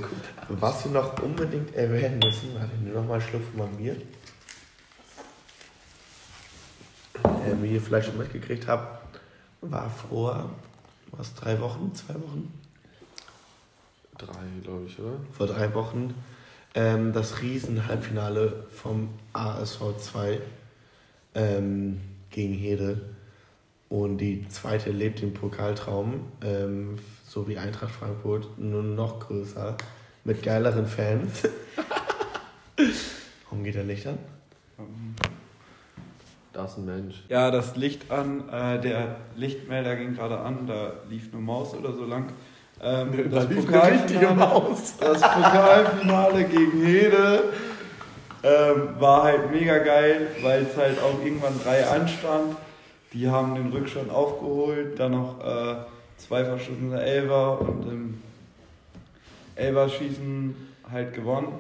was 0.47 0.86
wir 0.86 0.91
noch 0.91 1.19
unbedingt 1.19 1.73
erwähnen 1.73 2.19
müssen, 2.19 2.54
warte, 2.54 2.69
ich 2.76 2.82
nehme 2.82 2.97
nochmal 2.99 3.19
einen 3.19 3.28
Schluck 3.28 3.41
von 3.49 3.65
meinem 3.65 3.78
Bier. 3.78 3.95
Ähm, 7.26 7.63
wie 7.63 7.73
ihr 7.73 7.82
vielleicht 7.82 8.10
schon 8.10 8.19
mitgekriegt 8.19 8.67
habt, 8.67 9.17
war 9.62 9.89
vor, 9.89 10.52
was, 11.10 11.34
drei 11.34 11.60
Wochen, 11.60 11.95
zwei 11.95 12.13
Wochen? 12.13 12.54
Drei, 14.25 14.62
glaube 14.63 14.86
ich, 14.88 14.97
oder? 14.99 15.17
vor 15.31 15.47
drei 15.47 15.73
Wochen 15.73 16.13
ähm, 16.75 17.13
das 17.13 17.41
Riesen-Halbfinale 17.41 18.65
vom 18.69 19.09
ASV 19.33 19.97
2 19.97 20.39
ähm, 21.36 21.99
gegen 22.29 22.53
Hede. 22.53 23.01
Und 23.89 24.17
die 24.17 24.47
zweite 24.47 24.91
lebt 24.91 25.21
den 25.21 25.33
Pokaltraum, 25.33 26.21
ähm, 26.41 26.97
so 27.27 27.47
wie 27.47 27.57
Eintracht 27.57 27.91
Frankfurt, 27.91 28.57
nur 28.57 28.81
noch 28.81 29.19
größer, 29.19 29.77
mit 30.23 30.41
geileren 30.41 30.88
Fans. 30.88 31.43
Warum 33.43 33.63
geht 33.63 33.75
der 33.75 33.83
Licht 33.83 34.07
an? 34.07 34.17
Da 36.53 36.65
ist 36.65 36.77
ein 36.77 36.86
Mensch. 36.86 37.23
Ja, 37.29 37.51
das 37.51 37.75
Licht 37.75 38.09
an, 38.09 38.49
äh, 38.49 38.79
der 38.79 39.17
Lichtmelder 39.36 39.95
ging 39.95 40.15
gerade 40.15 40.39
an, 40.39 40.65
da 40.65 40.93
lief 41.09 41.31
eine 41.31 41.41
Maus 41.41 41.75
oder 41.75 41.93
so 41.93 42.05
lang. 42.05 42.31
Ähm, 42.84 43.32
das, 43.32 43.48
Pokalfinale, 43.48 44.76
das 45.00 45.22
Pokalfinale 45.22 46.43
gegen 46.43 46.86
Hede 46.86 47.43
ähm, 48.43 48.89
war 49.00 49.24
halt 49.24 49.52
mega 49.52 49.78
geil, 49.78 50.28
weil 50.41 50.63
es 50.63 50.76
halt 50.76 51.00
auch 51.00 51.24
irgendwann 51.24 51.54
drei 51.63 51.88
anstand. 51.88 52.58
Die 53.13 53.30
haben 53.30 53.56
den 53.56 53.72
Rückstand 53.72 54.12
aufgeholt, 54.12 55.00
dann 55.00 55.12
noch 55.12 55.39
äh, 55.39 55.76
zwei 56.17 56.43
verschossene 56.43 57.02
Elfer 57.02 57.62
und 57.62 57.84
im 57.89 58.22
Elferschießen 59.56 60.56
halt 60.91 61.13
gewonnen. 61.13 61.54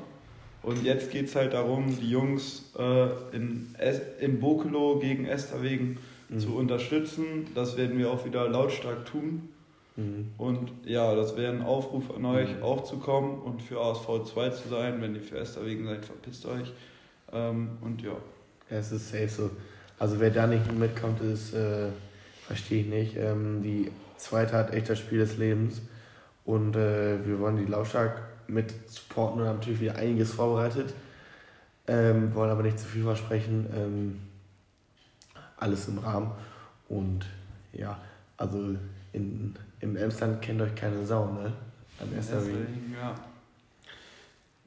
Und 0.61 0.83
jetzt 0.83 1.11
geht 1.11 1.27
es 1.27 1.35
halt 1.35 1.53
darum, 1.53 1.97
die 1.99 2.09
Jungs 2.09 2.71
äh, 2.77 3.35
in, 3.35 3.75
Es 3.77 4.01
in 4.19 4.39
Bokelo 4.39 4.99
gegen 4.99 5.25
Esterwegen 5.25 5.97
zu 6.37 6.55
unterstützen. 6.55 7.47
Das 7.53 7.77
werden 7.77 7.97
wir 7.97 8.11
auch 8.11 8.25
wieder 8.25 8.49
lautstark 8.49 9.05
tun. 9.05 9.52
Und 9.95 10.71
ja, 10.85 11.13
das 11.13 11.37
wäre 11.37 11.53
ein 11.53 11.61
Aufruf 11.61 12.15
an 12.15 12.25
euch, 12.25 12.61
auch 12.63 12.83
zu 12.83 12.97
kommen 12.97 13.39
und 13.41 13.61
für 13.61 13.79
ASV 13.79 14.23
2 14.25 14.49
zu 14.49 14.69
sein. 14.69 15.01
Wenn 15.01 15.13
ihr 15.13 15.21
für 15.21 15.37
Esterwegen 15.37 15.85
seid, 15.85 16.03
verpisst 16.03 16.45
euch. 16.47 16.73
Ähm, 17.31 17.77
und 17.81 18.01
ja. 18.01 18.13
Ja, 18.69 18.77
es 18.77 18.91
ist 18.91 19.11
safe 19.11 19.29
so. 19.29 19.51
Also 19.99 20.19
wer 20.19 20.31
da 20.31 20.47
nicht 20.47 20.71
mitkommt, 20.71 21.21
ist, 21.21 21.53
äh, 21.53 21.89
verstehe 22.47 22.81
ich 22.81 22.87
nicht. 22.87 23.17
Ähm, 23.17 23.61
die 23.61 23.91
zweite 24.17 24.53
hat 24.53 24.73
echt 24.73 24.89
das 24.89 24.97
Spiel 24.97 25.19
des 25.19 25.37
Lebens. 25.37 25.81
Und 26.43 26.75
äh, 26.75 27.25
wir 27.25 27.39
wollen 27.39 27.57
die 27.57 27.65
Laufstark 27.65 28.21
mit 28.47 28.73
supporten 28.89 29.41
und 29.41 29.47
haben 29.47 29.57
natürlich 29.57 29.81
wieder 29.81 29.95
einiges 29.95 30.33
vorbereitet. 30.33 30.93
Ähm, 31.87 32.33
wollen 32.33 32.49
aber 32.49 32.63
nicht 32.63 32.79
zu 32.79 32.87
viel 32.87 33.03
versprechen. 33.03 33.67
Ähm, 33.75 34.19
alles 35.57 35.87
im 35.87 35.99
Rahmen. 35.99 36.31
Und 36.89 37.25
ja, 37.71 37.99
also 38.37 38.75
in, 39.13 39.55
im 39.83 39.95
Emsland 39.97 40.41
kennt 40.41 40.61
euch 40.61 40.73
keine 40.75 41.05
Sau, 41.05 41.25
ne? 41.33 41.51
An 41.99 42.13
erster 42.15 42.41
Wegen. 42.45 42.57
Deswegen, 42.67 42.95
ja. 42.99 43.13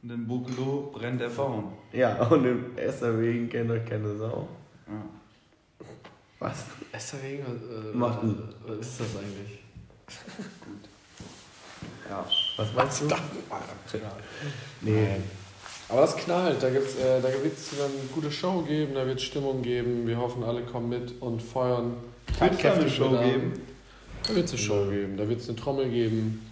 Und 0.02 0.10
in 0.10 0.26
Bokelo 0.28 0.92
brennt 0.94 1.20
der 1.20 1.28
Baum. 1.30 1.72
Ja, 1.92 2.22
und 2.26 2.44
im 2.44 2.78
erster 2.78 3.18
Wegen 3.20 3.48
kennt 3.48 3.70
euch 3.70 3.84
keine 3.86 4.16
Sau. 4.16 4.46
Ja. 4.86 5.02
Was? 6.38 6.64
Esterwegen? 6.92 7.44
Äh, 7.44 7.96
Macht 7.96 8.22
ein- 8.22 8.38
was 8.66 8.78
ist 8.86 9.00
das 9.00 9.06
eigentlich? 9.16 9.58
Ja. 12.08 12.24
Was 12.58 12.72
meinst 12.74 13.02
du? 13.02 13.08
Nee. 14.82 15.16
Aber 15.88 16.00
das 16.02 16.16
knallt, 16.16 16.62
da 16.62 16.68
gibt's, 16.70 16.96
äh, 16.96 17.20
da 17.22 17.28
wird 17.28 17.56
es 17.56 17.72
eine 17.80 17.88
gute 18.14 18.30
Show 18.30 18.60
geben, 18.62 18.94
da 18.94 19.06
wird 19.06 19.20
Stimmung 19.20 19.62
geben. 19.62 20.06
Wir 20.06 20.16
hoffen, 20.18 20.42
alle 20.44 20.62
kommen 20.62 20.88
mit 20.88 21.20
und 21.22 21.40
feuern. 21.42 21.94
Wird 21.94 22.34
es 22.36 22.40
eine 22.42 22.50
tatkräftig 22.50 22.94
Show 22.96 23.08
mit 23.10 23.20
an. 23.20 23.24
geben? 23.30 23.52
Da 24.26 24.34
wird 24.34 24.46
es 24.46 24.52
eine 24.52 24.60
Show 24.60 24.86
geben, 24.90 25.16
da 25.16 25.28
wird 25.28 25.40
es 25.40 25.48
eine 25.48 25.56
Trommel 25.56 25.88
geben, 25.88 26.50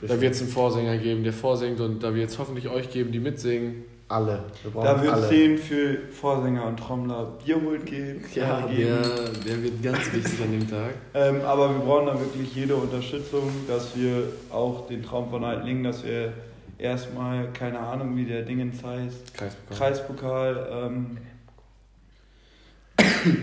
da 0.00 0.20
wird 0.20 0.34
es 0.34 0.40
einen 0.40 0.50
Vorsänger 0.50 0.98
geben, 0.98 1.24
der 1.24 1.32
vorsingt 1.32 1.80
und 1.80 2.02
da 2.02 2.14
wird 2.14 2.30
es 2.30 2.38
hoffentlich 2.38 2.68
euch 2.68 2.90
geben, 2.90 3.12
die 3.12 3.20
mitsingen. 3.20 3.84
Alle. 4.10 4.44
Wir 4.62 4.70
brauchen 4.70 4.84
Da 4.86 5.02
wird 5.02 5.14
es 5.14 5.24
alle. 5.24 5.28
den 5.28 5.58
für 5.58 5.98
Vorsänger 6.10 6.66
und 6.66 6.78
Trommler 6.78 7.38
Bierholt 7.44 7.84
geben. 7.84 8.24
Ja, 8.34 8.62
geben. 8.66 8.78
der, 8.78 9.28
der 9.46 9.62
wird 9.62 9.82
ganz 9.82 10.10
wichtig 10.14 10.40
an 10.42 10.50
dem 10.52 10.70
Tag. 10.70 10.94
Ähm, 11.12 11.42
aber 11.42 11.70
wir 11.70 11.80
brauchen 11.80 12.06
da 12.06 12.18
wirklich 12.18 12.54
jede 12.54 12.74
Unterstützung, 12.74 13.50
dass 13.66 13.94
wir 13.94 14.22
auch 14.50 14.86
den 14.86 15.02
Traum 15.02 15.28
von 15.28 15.44
Altlingen, 15.44 15.84
dass 15.84 16.04
wir 16.04 16.32
erstmal, 16.78 17.52
keine 17.52 17.80
Ahnung, 17.80 18.16
wie 18.16 18.24
der 18.24 18.42
Dingens 18.42 18.82
heißt, 18.82 19.34
Kreispokal. 19.34 19.76
Kreispokal 19.76 20.68
ähm, 20.72 21.18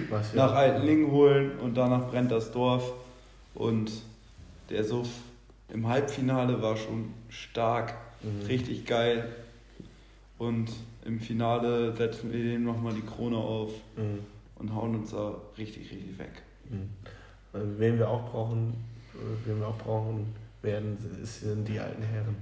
Was 0.09 0.33
nach 0.33 0.53
Altlingen 0.53 1.11
holen 1.11 1.51
und 1.61 1.75
danach 1.77 2.09
brennt 2.09 2.31
das 2.31 2.51
Dorf. 2.51 2.91
Und 3.55 3.91
der 4.69 4.83
Suff 4.83 5.07
im 5.73 5.87
Halbfinale 5.87 6.61
war 6.61 6.77
schon 6.77 7.13
stark, 7.29 7.93
Mhm. 8.21 8.45
richtig 8.47 8.85
geil. 8.85 9.25
Und 10.37 10.69
im 11.05 11.19
Finale 11.19 11.95
setzen 11.95 12.31
wir 12.33 12.43
dem 12.43 12.63
nochmal 12.63 12.93
die 12.93 13.01
Krone 13.01 13.37
auf 13.37 13.71
Mhm. 13.95 14.19
und 14.57 14.75
hauen 14.75 14.95
uns 14.95 15.11
da 15.11 15.35
richtig, 15.57 15.91
richtig 15.91 16.17
weg. 16.19 16.31
Mhm. 16.69 16.89
Äh, 17.53 17.59
Wen 17.79 17.97
wir 17.99 18.09
auch 18.09 18.29
brauchen, 18.31 18.73
äh, 19.13 19.47
wen 19.49 19.59
wir 19.59 19.67
auch 19.67 19.77
brauchen 19.77 20.33
werden, 20.61 20.97
sind 21.23 21.67
die 21.67 21.79
alten 21.79 22.01
Herren. 22.03 22.35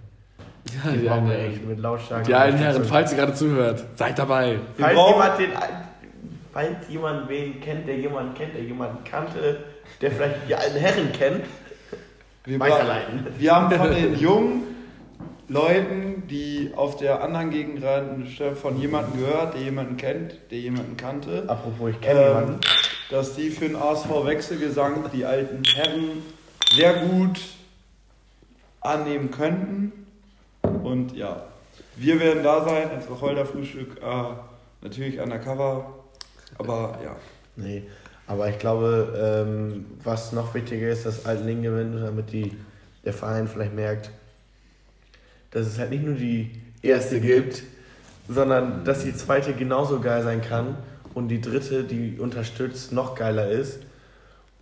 Ja, 0.85 0.91
Die 0.91 0.99
die, 0.99 1.07
brauchen 1.07 1.29
wir 1.29 1.35
alten, 1.35 1.53
echt 1.53 1.65
mit 1.67 1.79
lautstarken 1.79 2.25
die 2.25 2.33
alten 2.33 2.57
Herren, 2.57 2.83
falls 2.85 3.11
ihr 3.11 3.17
gerade 3.17 3.33
zuhört, 3.33 3.83
seid 3.95 4.17
dabei. 4.17 4.53
Wir 4.77 4.85
Falls 4.85 4.95
brauchen- 4.95 5.13
jemand, 5.21 5.39
den, 5.39 5.53
al- 5.55 5.87
falls 6.53 6.89
jemand 6.89 7.29
wen 7.29 7.59
kennt, 7.59 7.87
der 7.87 7.97
jemanden 7.99 8.33
kennt, 8.33 8.55
der 8.55 8.63
jemanden 8.63 9.03
kannte, 9.03 9.57
der 10.01 10.11
vielleicht 10.11 10.47
die 10.47 10.55
alten 10.55 10.77
Herren 10.77 11.11
kennt, 11.13 11.45
Wir, 12.45 12.59
Weiterleiten. 12.59 13.27
wir 13.37 13.55
haben 13.55 13.71
von 13.75 13.91
den 13.91 14.17
jungen 14.19 14.63
Leuten, 15.49 16.23
die 16.29 16.71
auf 16.75 16.97
der 16.97 17.21
anderen 17.21 17.49
Gegenseite 17.51 18.55
von 18.55 18.79
jemandem 18.79 19.19
gehört, 19.21 19.53
der 19.53 19.61
jemanden 19.61 19.97
kennt, 19.97 20.35
der 20.51 20.57
jemanden 20.59 20.97
kannte, 20.97 21.43
Apropos, 21.47 21.91
ich 21.91 22.01
kenne 22.01 22.19
ähm, 22.21 22.27
jemanden. 22.27 22.59
dass 23.09 23.35
die 23.35 23.49
für 23.49 23.65
den 23.67 23.75
ASV-Wechselgesang 23.75 25.05
die 25.13 25.25
alten 25.25 25.61
Herren 25.75 26.23
sehr 26.73 26.93
gut 26.93 27.39
annehmen 28.81 29.31
könnten. 29.31 29.91
Und 30.83 31.15
ja, 31.15 31.43
wir 31.95 32.19
werden 32.19 32.43
da 32.43 32.63
sein, 32.63 32.89
als 32.89 33.09
Wacholder-Frühstück, 33.09 33.97
äh, 34.01 34.33
natürlich 34.81 35.19
undercover, 35.19 35.93
aber 36.57 36.97
ja. 37.03 37.15
Nee, 37.55 37.83
aber 38.27 38.49
ich 38.49 38.57
glaube, 38.59 39.45
ähm, 39.47 39.85
was 40.03 40.31
noch 40.31 40.53
wichtiger 40.53 40.89
ist, 40.89 41.05
dass 41.05 41.25
Altling 41.25 41.61
gewinnt, 41.61 41.95
damit 42.01 42.31
die, 42.31 42.55
der 43.03 43.13
Verein 43.13 43.47
vielleicht 43.47 43.73
merkt, 43.73 44.11
dass 45.51 45.67
es 45.67 45.77
halt 45.77 45.89
nicht 45.91 46.03
nur 46.03 46.15
die 46.15 46.51
erste 46.81 47.19
gibt, 47.19 47.63
sondern 48.27 48.85
dass 48.85 49.03
die 49.03 49.13
zweite 49.13 49.53
genauso 49.53 49.99
geil 49.99 50.23
sein 50.23 50.41
kann 50.41 50.77
und 51.13 51.27
die 51.27 51.41
dritte, 51.41 51.83
die 51.83 52.17
unterstützt, 52.19 52.91
noch 52.91 53.15
geiler 53.15 53.49
ist. 53.49 53.79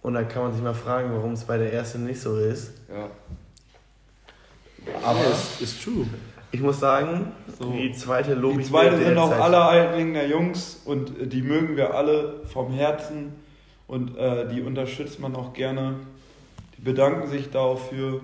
Und 0.01 0.15
dann 0.15 0.27
kann 0.27 0.43
man 0.43 0.53
sich 0.53 0.63
mal 0.63 0.73
fragen, 0.73 1.11
warum 1.13 1.33
es 1.33 1.43
bei 1.43 1.57
der 1.57 1.71
ersten 1.71 2.05
nicht 2.05 2.19
so 2.19 2.37
ist. 2.37 2.73
Ja. 2.89 3.07
Aber 5.03 5.19
ist, 5.19 5.61
ist 5.61 5.83
true. 5.83 6.07
ich 6.51 6.59
muss 6.59 6.79
sagen, 6.79 7.31
So. 7.59 7.71
die 7.71 7.93
zweite 7.93 8.33
lobe 8.33 8.57
Die 8.57 8.63
zweite 8.63 8.97
sind 8.97 9.15
auch 9.17 9.31
alle 9.31 9.61
Altlinger 9.61 10.25
Jungs 10.25 10.81
und 10.85 11.21
äh, 11.21 11.27
die 11.27 11.43
mögen 11.43 11.77
wir 11.77 11.93
alle 11.93 12.41
vom 12.45 12.73
Herzen 12.73 13.33
und 13.91 14.17
äh, 14.17 14.47
die 14.47 14.61
unterstützt 14.61 15.19
man 15.19 15.35
auch 15.35 15.51
gerne. 15.51 15.95
Die 16.77 16.81
bedanken 16.81 17.27
sich 17.27 17.49
dafür 17.49 18.21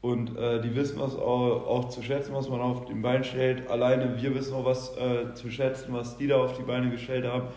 und 0.00 0.38
äh, 0.38 0.62
die 0.62 0.76
wissen 0.76 1.00
was 1.00 1.16
auch, 1.16 1.66
auch 1.66 1.88
zu 1.88 2.00
schätzen, 2.00 2.32
was 2.32 2.48
man 2.48 2.60
auf 2.60 2.86
den 2.86 3.02
Beinen 3.02 3.24
stellt. 3.24 3.68
Alleine 3.68 4.22
wir 4.22 4.34
wissen 4.36 4.54
auch 4.54 4.64
was 4.64 4.96
äh, 4.96 5.34
zu 5.34 5.50
schätzen, 5.50 5.92
was 5.92 6.16
die 6.16 6.28
da 6.28 6.36
auf 6.36 6.56
die 6.56 6.62
Beine 6.62 6.90
gestellt 6.90 7.26
haben. 7.26 7.48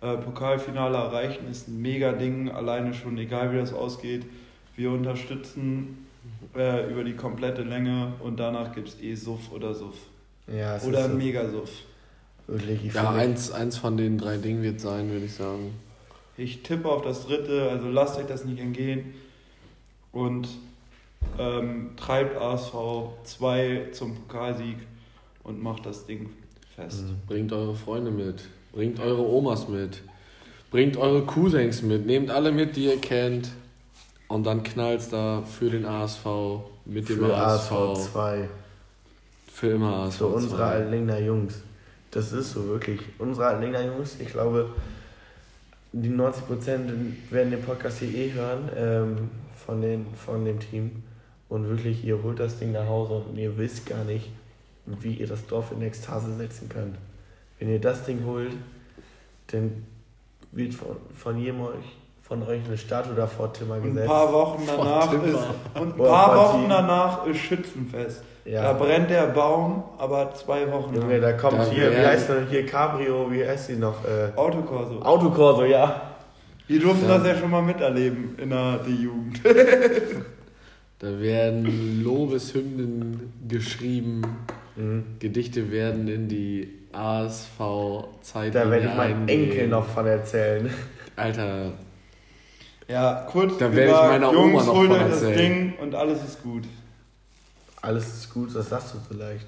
Äh, 0.00 0.16
Pokalfinale 0.16 0.96
erreichen 0.96 1.46
ist 1.50 1.68
ein 1.68 1.82
mega 1.82 2.12
Ding, 2.12 2.50
alleine 2.50 2.94
schon, 2.94 3.18
egal 3.18 3.52
wie 3.52 3.58
das 3.58 3.74
ausgeht. 3.74 4.24
Wir 4.74 4.90
unterstützen 4.90 6.06
äh, 6.56 6.90
über 6.90 7.04
die 7.04 7.14
komplette 7.14 7.62
Länge 7.64 8.14
und 8.20 8.40
danach 8.40 8.74
gibt 8.74 8.88
es 8.88 9.00
eh 9.02 9.14
Suff 9.14 9.52
oder 9.52 9.74
Suff. 9.74 9.96
Ja, 10.46 10.76
es 10.76 10.86
Oder 10.86 11.04
ist 11.04 11.14
Megasuff. 11.14 11.70
wirklich. 12.46 12.86
Ich 12.86 12.94
Ja, 12.94 13.10
eins, 13.10 13.52
eins 13.52 13.76
von 13.76 13.98
den 13.98 14.16
drei 14.16 14.38
Dingen 14.38 14.62
wird 14.62 14.80
sein, 14.80 15.10
würde 15.10 15.26
ich 15.26 15.34
sagen. 15.34 15.72
Ich 16.38 16.62
tippe 16.62 16.88
auf 16.88 17.02
das 17.02 17.26
dritte, 17.26 17.68
also 17.68 17.88
lasst 17.88 18.16
euch 18.16 18.26
das 18.26 18.44
nicht 18.44 18.60
entgehen 18.60 19.12
und 20.12 20.48
ähm, 21.36 21.90
treibt 21.96 22.40
ASV 22.40 22.74
2 23.24 23.88
zum 23.90 24.14
Pokalsieg 24.14 24.76
und 25.42 25.60
macht 25.60 25.84
das 25.84 26.06
Ding 26.06 26.30
fest. 26.76 27.04
Bringt 27.26 27.52
eure 27.52 27.74
Freunde 27.74 28.12
mit. 28.12 28.44
Bringt 28.72 29.00
eure 29.00 29.26
Omas 29.26 29.66
mit. 29.66 30.00
Bringt 30.70 30.96
eure 30.96 31.22
Cousins 31.22 31.82
mit. 31.82 32.06
Nehmt 32.06 32.30
alle 32.30 32.52
mit, 32.52 32.76
die 32.76 32.84
ihr 32.84 33.00
kennt. 33.00 33.50
Und 34.28 34.44
dann 34.44 34.62
knallt's 34.62 35.08
da 35.08 35.42
für 35.42 35.70
den 35.70 35.86
ASV. 35.86 36.24
Mit 36.84 37.08
dem 37.08 37.18
für 37.18 37.36
ASV. 37.36 37.72
ASV 37.72 38.12
2. 38.12 38.48
Für 39.50 39.70
immer 39.70 39.92
ASV. 40.04 40.18
Für 40.18 40.26
unsere 40.26 40.56
2. 40.56 40.62
Altlingner 40.64 41.18
Jungs. 41.18 41.62
Das 42.12 42.32
ist 42.32 42.52
so 42.52 42.64
wirklich. 42.68 43.00
Unsere 43.18 43.48
Altlingner 43.48 43.84
Jungs, 43.84 44.16
ich 44.20 44.28
glaube, 44.28 44.70
die 45.92 46.10
90% 46.10 46.90
werden 47.30 47.50
den 47.50 47.62
Podcast 47.62 47.98
hier 48.00 48.14
eh 48.14 48.32
hören 48.32 48.68
ähm, 48.76 49.30
von, 49.64 49.80
den, 49.80 50.06
von 50.14 50.44
dem 50.44 50.60
Team. 50.60 51.02
Und 51.48 51.68
wirklich, 51.68 52.04
ihr 52.04 52.22
holt 52.22 52.40
das 52.40 52.58
Ding 52.58 52.72
nach 52.72 52.86
Hause 52.86 53.24
und 53.28 53.38
ihr 53.38 53.56
wisst 53.56 53.86
gar 53.86 54.04
nicht, 54.04 54.30
wie 54.84 55.14
ihr 55.14 55.26
das 55.26 55.46
Dorf 55.46 55.72
in 55.72 55.80
Ekstase 55.82 56.34
setzen 56.36 56.68
könnt. 56.68 56.96
Wenn 57.58 57.70
ihr 57.70 57.80
das 57.80 58.04
Ding 58.04 58.24
holt, 58.26 58.52
dann 59.48 59.86
wird 60.52 60.74
von, 60.74 60.96
von 61.16 61.38
jedem 61.38 61.62
euch, 61.62 61.96
von 62.22 62.42
euch 62.42 62.64
eine 62.66 62.76
Statue 62.76 63.14
da 63.14 63.26
vor 63.26 63.52
Timmer 63.52 63.76
Und 63.76 63.82
ein 63.82 63.88
gesetzt. 63.94 64.08
paar 64.08 64.32
Wochen 64.32 64.62
danach 64.66 65.12
ist, 65.12 65.38
und 65.80 65.92
ein 65.92 65.96
paar 65.96 66.36
Wochen 66.36 66.68
danach 66.68 67.26
ist 67.26 67.38
Schützenfest. 67.38 68.22
Ja. 68.50 68.62
Da 68.62 68.72
brennt 68.72 69.10
der 69.10 69.26
Baum, 69.26 69.82
aber 69.98 70.32
zwei 70.34 70.70
Wochen 70.72 70.94
Junge, 70.94 71.18
lang. 71.18 71.20
da 71.20 71.32
kommt 71.32 71.58
Da 71.58 71.66
hier, 71.66 71.90
wie 71.92 71.96
heißt 72.06 72.30
denn 72.30 72.46
hier 72.48 72.64
Cabrio, 72.64 73.30
wie 73.30 73.46
heißt 73.46 73.68
die 73.68 73.76
noch? 73.76 74.02
Äh, 74.04 74.34
Autokorso. 74.36 75.02
Autokorso, 75.02 75.64
ja. 75.64 76.00
Wir 76.66 76.80
durften 76.80 77.08
Ja. 77.08 77.18
das 77.18 77.26
ja 77.26 77.36
schon 77.36 77.50
mal 77.50 77.60
miterleben 77.62 78.36
in 78.38 78.50
der 78.50 78.78
D-Jugend. 78.78 79.40
Da 81.00 81.20
werden 81.20 82.02
Lobeshymnen 82.02 83.32
geschrieben. 83.46 84.22
Mhm. 84.74 85.04
Gedichte 85.20 85.70
werden 85.70 86.08
in 86.08 86.26
die 86.26 86.74
ASV-Zeit. 86.92 88.52
Da 88.54 88.68
werde 88.68 88.88
ich 88.88 88.94
meinen 88.96 89.28
Enkel 89.28 89.68
noch 89.68 89.86
von 89.86 90.06
erzählen. 90.06 90.68
Alter, 91.16 91.72
Ja, 92.88 93.26
kurz 93.30 93.58
Da 93.58 93.72
werde 93.74 93.92
ich 93.92 93.96
meiner 94.08 94.30
Oma 94.30 94.38
Jungs, 94.40 94.66
noch 94.66 94.74
holt 94.74 94.90
von 94.90 95.00
euch 95.00 95.08
das 95.10 95.22
erzählen. 95.22 95.38
Ding 95.38 95.74
und 95.80 95.94
alles 95.94 96.24
ist 96.24 96.42
gut. 96.42 96.64
Alles 97.80 98.06
ist 98.08 98.32
gut, 98.32 98.54
das 98.54 98.68
sagst 98.68 98.94
du 98.94 98.98
so 99.08 99.18
leicht. 99.18 99.46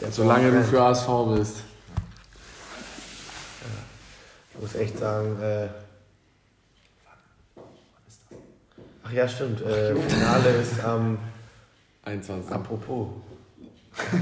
Der 0.00 0.10
solange 0.10 0.50
du 0.50 0.64
für. 0.64 0.82
ASV 0.82 1.08
bist. 1.36 1.56
Ich 4.54 4.60
muss 4.60 4.74
echt 4.74 4.98
sagen, 4.98 5.40
äh. 5.40 5.68
Ach 9.04 9.12
ja, 9.12 9.28
stimmt. 9.28 9.60
Äh, 9.62 9.94
Finale 9.96 10.50
ist 10.50 10.82
am. 10.84 11.18
21. 12.04 12.50
apropos. 12.50 13.08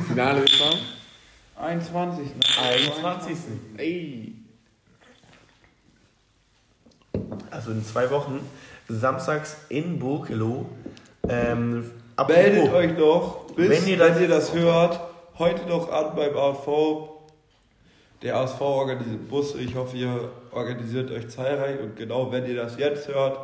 Finale 0.08 0.40
ist 0.40 0.60
am 0.60 1.64
21. 1.64 2.26
Ne? 2.26 2.40
21. 2.62 3.36
Ey. 3.76 4.34
Also 7.50 7.70
in 7.70 7.84
zwei 7.84 8.10
Wochen. 8.10 8.40
Samstags 8.88 9.56
in 9.68 9.98
Burkelo. 9.98 10.68
Ähm, 11.28 11.90
apropos, 12.16 12.36
Meldet 12.42 12.72
euch 12.72 12.96
doch, 12.96 13.44
bis, 13.54 13.56
Wenn 13.56 13.70
wenn, 13.70 13.82
ihr 13.88 14.20
ihr, 14.20 14.28
das- 14.28 14.50
das, 14.50 14.54
hört, 14.54 15.00
heute 15.38 15.62
doch 15.68 15.90
an 15.92 16.14
beim 16.16 16.36
ASV. 16.36 16.68
Der 18.22 18.36
ASV 18.36 18.60
organisiert 18.60 19.28
Busse. 19.28 19.58
Ich 19.60 19.74
hoffe, 19.74 19.96
ihr 19.96 20.30
organisiert 20.50 21.10
euch 21.10 21.28
zahlreich. 21.28 21.78
Und 21.80 21.96
genau, 21.96 22.32
wenn 22.32 22.46
ihr 22.46 22.56
das 22.56 22.78
jetzt 22.78 23.08
hört, 23.08 23.38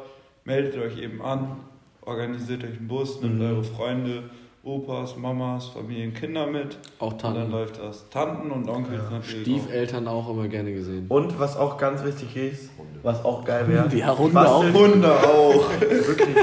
meldet 0.45 0.81
euch 0.83 0.99
eben 0.99 1.21
an. 1.23 1.57
Organisiert 2.01 2.65
euch 2.65 2.79
einen 2.79 2.89
Bus, 2.89 3.21
nehmt 3.21 3.39
Mhm. 3.39 3.45
eure 3.47 3.65
Freunde, 3.65 4.23
Opas, 4.65 5.17
Mamas, 5.17 5.67
Familien, 5.69 6.15
Kinder 6.15 6.47
mit. 6.47 6.79
auch 7.01 7.13
Und 7.13 7.23
dann 7.23 7.35
Tanten. 7.35 7.51
läuft 7.53 7.79
das. 7.79 8.09
Tanten 8.09 8.51
und 8.51 8.69
Onkels 8.69 9.03
natürlich. 9.11 9.35
auch. 9.37 9.41
Stiefeltern 9.43 10.09
auch 10.09 10.31
immer 10.31 10.49
gerne 10.49 10.73
gesehen. 10.73 11.07
Und 11.09 11.39
was 11.39 11.57
auch 11.57 11.77
ganz 11.77 12.03
wichtig 12.05 12.35
ist, 12.37 12.71
was 13.03 13.25
auch 13.25 13.45
geil 13.45 13.67
wäre. 13.69 13.95
Ja, 13.95 14.17
Hunde 14.17 14.35
bastelt- 14.35 14.73
Hunde 14.75 15.13
auch. 15.13 15.65
Wirklich. 15.81 16.37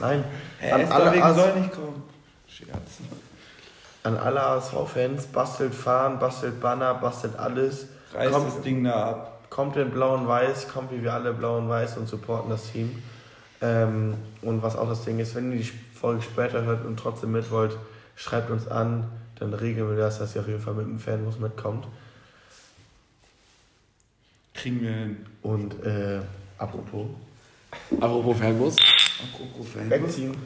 Nein. 0.00 0.24
Hä, 0.58 0.72
An 0.72 0.80
Esther 0.80 0.94
alle, 0.96 1.12
wegen 1.12 1.34
soll 1.34 1.60
nicht 1.60 1.72
kommen. 1.72 2.02
Scherz. 2.48 3.00
an 4.02 4.16
alle 4.16 4.40
ASV-Fans, 4.42 5.26
bastelt 5.26 5.74
Fahnen, 5.74 6.18
bastelt 6.18 6.60
Banner, 6.60 6.94
bastelt 6.94 7.36
alles. 7.38 7.86
Reißt 8.14 8.32
Kommt- 8.32 8.46
das 8.48 8.60
Ding 8.62 8.84
da 8.84 9.10
ab. 9.10 9.32
Kommt 9.50 9.76
in 9.76 9.90
blau 9.90 10.14
und 10.14 10.26
weiß, 10.28 10.68
kommt 10.68 10.92
wie 10.92 11.02
wir 11.02 11.12
alle 11.14 11.32
blau 11.32 11.58
und 11.58 11.68
weiß 11.68 11.96
und 11.98 12.08
supporten 12.08 12.50
das 12.50 12.70
Team. 12.72 13.02
Ähm, 13.62 14.14
und 14.42 14.62
was 14.62 14.76
auch 14.76 14.88
das 14.88 15.04
Ding 15.04 15.18
ist, 15.18 15.34
wenn 15.34 15.50
ihr 15.52 15.58
die 15.58 15.64
Folge 15.98 16.22
später 16.22 16.62
hört 16.62 16.84
und 16.84 16.98
trotzdem 16.98 17.32
mit 17.32 17.50
wollt, 17.50 17.76
schreibt 18.16 18.50
uns 18.50 18.68
an, 18.68 19.04
dann 19.38 19.54
regeln 19.54 19.88
wir 19.90 19.96
das, 19.96 20.18
dass 20.18 20.34
ihr 20.34 20.40
auf 20.42 20.48
jeden 20.48 20.60
Fall 20.60 20.74
mit 20.74 20.86
dem 20.86 20.98
Fanbus 21.00 21.38
mitkommt. 21.38 21.86
Kriegen 24.54 24.80
wir 24.82 24.90
hin. 24.92 25.26
Und 25.42 25.84
äh, 25.84 26.20
apropos, 26.58 27.06
Apropos 28.00 28.38
Fanbus. 28.38 28.76
Apropos 29.22 29.66
Fan. 29.68 29.90
wegziehen. 29.90 30.36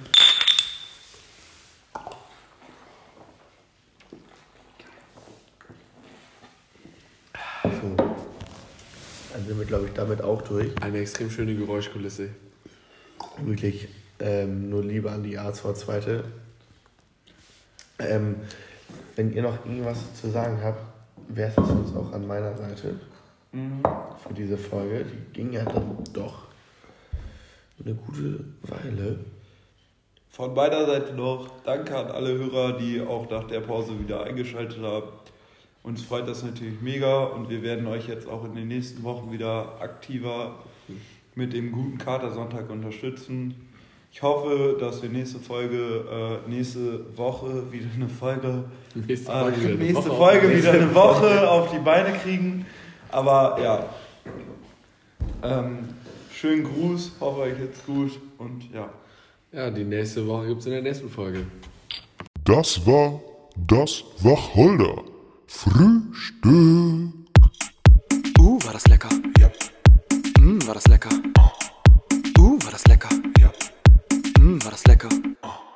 So. 7.65 7.97
Dann 9.33 9.47
sind 9.47 9.59
wir, 9.59 9.67
glaube 9.67 9.87
ich, 9.87 9.93
damit 9.93 10.23
auch 10.23 10.43
durch. 10.43 10.71
Eine 10.83 10.99
extrem 10.99 11.31
schöne 11.31 11.55
Geräuschkulisse. 11.55 12.31
Wirklich 13.45 13.89
ähm, 14.19 14.69
nur 14.71 14.83
Liebe 14.85 15.11
an 15.11 15.23
die 15.23 15.39
ASV 15.39 15.73
Zweite. 15.75 16.25
Ähm, 17.99 18.37
wenn 19.17 19.33
ihr 19.33 19.43
noch 19.43 19.65
irgendwas 19.65 19.99
zu 20.21 20.31
sagen 20.31 20.59
habt, 20.63 20.81
wäre 21.29 21.51
es 21.51 21.59
uns 21.59 21.95
auch 21.95 22.13
an 22.13 22.27
meiner 22.27 22.57
Seite 22.57 22.99
Mhm. 23.53 23.83
für 24.23 24.33
diese 24.33 24.57
Folge. 24.57 25.05
Die 25.05 25.33
ging 25.33 25.53
ja 25.53 25.65
dann 25.65 25.99
doch 26.13 26.45
eine 27.85 27.95
gute 27.95 28.45
Weile. 28.63 29.19
Von 30.31 30.55
meiner 30.55 30.87
Seite 30.87 31.15
noch 31.15 31.49
danke 31.65 31.97
an 31.97 32.07
alle 32.11 32.37
Hörer, 32.39 32.79
die 32.79 33.01
auch 33.01 33.29
nach 33.31 33.45
der 33.49 33.61
Pause 33.61 33.99
wieder 34.01 34.23
eingeschaltet 34.25 34.81
haben. 34.83 35.07
Uns 35.83 36.03
freut 36.03 36.29
das 36.29 36.43
natürlich 36.43 36.81
mega 36.83 37.25
und 37.25 37.49
wir 37.49 37.63
werden 37.63 37.87
euch 37.87 38.07
jetzt 38.07 38.29
auch 38.29 38.45
in 38.45 38.55
den 38.55 38.69
nächsten 38.69 39.03
Wochen 39.03 39.33
wieder 39.33 39.81
aktiver 39.81 40.57
mit 41.35 41.53
dem 41.53 41.73
guten 41.73 41.99
Katersonntag 41.99 42.69
unterstützen. 42.71 43.55
Ich 44.13 44.23
hoffe, 44.23 44.77
dass 44.79 45.03
wir 45.03 45.09
nächste 45.09 45.39
Folge, 45.39 46.41
äh, 46.47 46.51
nächste 46.51 47.17
Woche 47.17 47.71
wieder 47.73 47.87
eine 47.95 48.09
Folge, 48.09 48.65
Nächste 48.95 49.31
äh, 49.33 49.41
Folge 49.41 49.57
wieder 49.61 49.69
eine 49.69 49.77
nächste 49.85 50.11
Woche 50.11 50.17
Folge 50.17 50.47
auf- 50.49 50.57
wieder 50.57 50.73
eine 50.73 50.95
Woche 50.95 51.51
auf 51.51 51.71
die 51.71 51.79
Beine 51.79 52.13
kriegen. 52.19 52.67
Aber 53.11 53.59
ja, 53.63 53.85
ähm, 55.43 55.89
schönen 56.41 56.65
Gruß, 56.65 57.13
hoffe 57.21 57.41
euch 57.41 57.59
geht's 57.59 57.85
gut 57.85 58.19
und 58.39 58.73
ja. 58.73 58.89
Ja, 59.53 59.71
die 59.71 59.85
nächste 59.85 60.27
Woche 60.27 60.47
gibt 60.47 60.61
es 60.61 60.67
in 60.67 60.73
der 60.73 60.81
nächsten 60.81 61.11
Folge. 61.11 61.47
Das 62.45 62.87
war 62.87 63.21
das 63.57 64.05
Wacholder 64.21 65.03
Frühstück. 65.47 67.13
Uh, 68.39 68.59
war 68.65 68.73
das 68.73 68.87
lecker. 68.87 69.11
Ja. 69.39 69.51
Mm, 70.41 70.67
war 70.67 70.75
das 70.75 70.87
lecker. 70.87 71.11
Uh, 72.39 72.59
war 72.65 72.71
das 72.71 72.87
lecker. 72.87 73.11
Ja. 73.39 73.53
Mm, 74.39 74.63
war 74.65 74.71
das 74.71 74.87
lecker. 74.87 75.11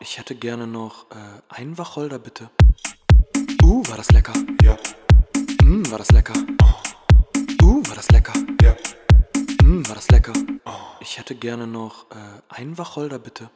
Ich 0.01 0.19
hätte 0.19 0.35
gerne 0.35 0.67
noch 0.67 1.11
äh, 1.11 1.15
einen 1.49 1.77
Wacholder, 1.77 2.19
bitte. 2.19 2.49
Uh, 3.63 3.83
war 3.89 3.99
das 3.99 4.11
lecker. 4.13 4.33
Ja. 4.63 4.79
Mm, 5.63 5.91
war 5.91 5.99
das 5.99 6.11
lecker. 6.11 6.35
Uh, 7.63 7.83
war 7.87 7.97
das 7.97 8.11
lecker. 8.11 8.33
Ja. 8.63 8.75
Mm, 9.65 9.89
war 9.89 9.95
das 9.95 10.11
lecker. 10.11 10.35
Ich 11.01 11.19
hätte 11.19 11.35
gerne 11.35 11.67
noch 11.67 12.11
äh, 12.11 12.15
einen 12.51 12.77
Wacholder, 12.77 13.19
bitte. 13.19 13.49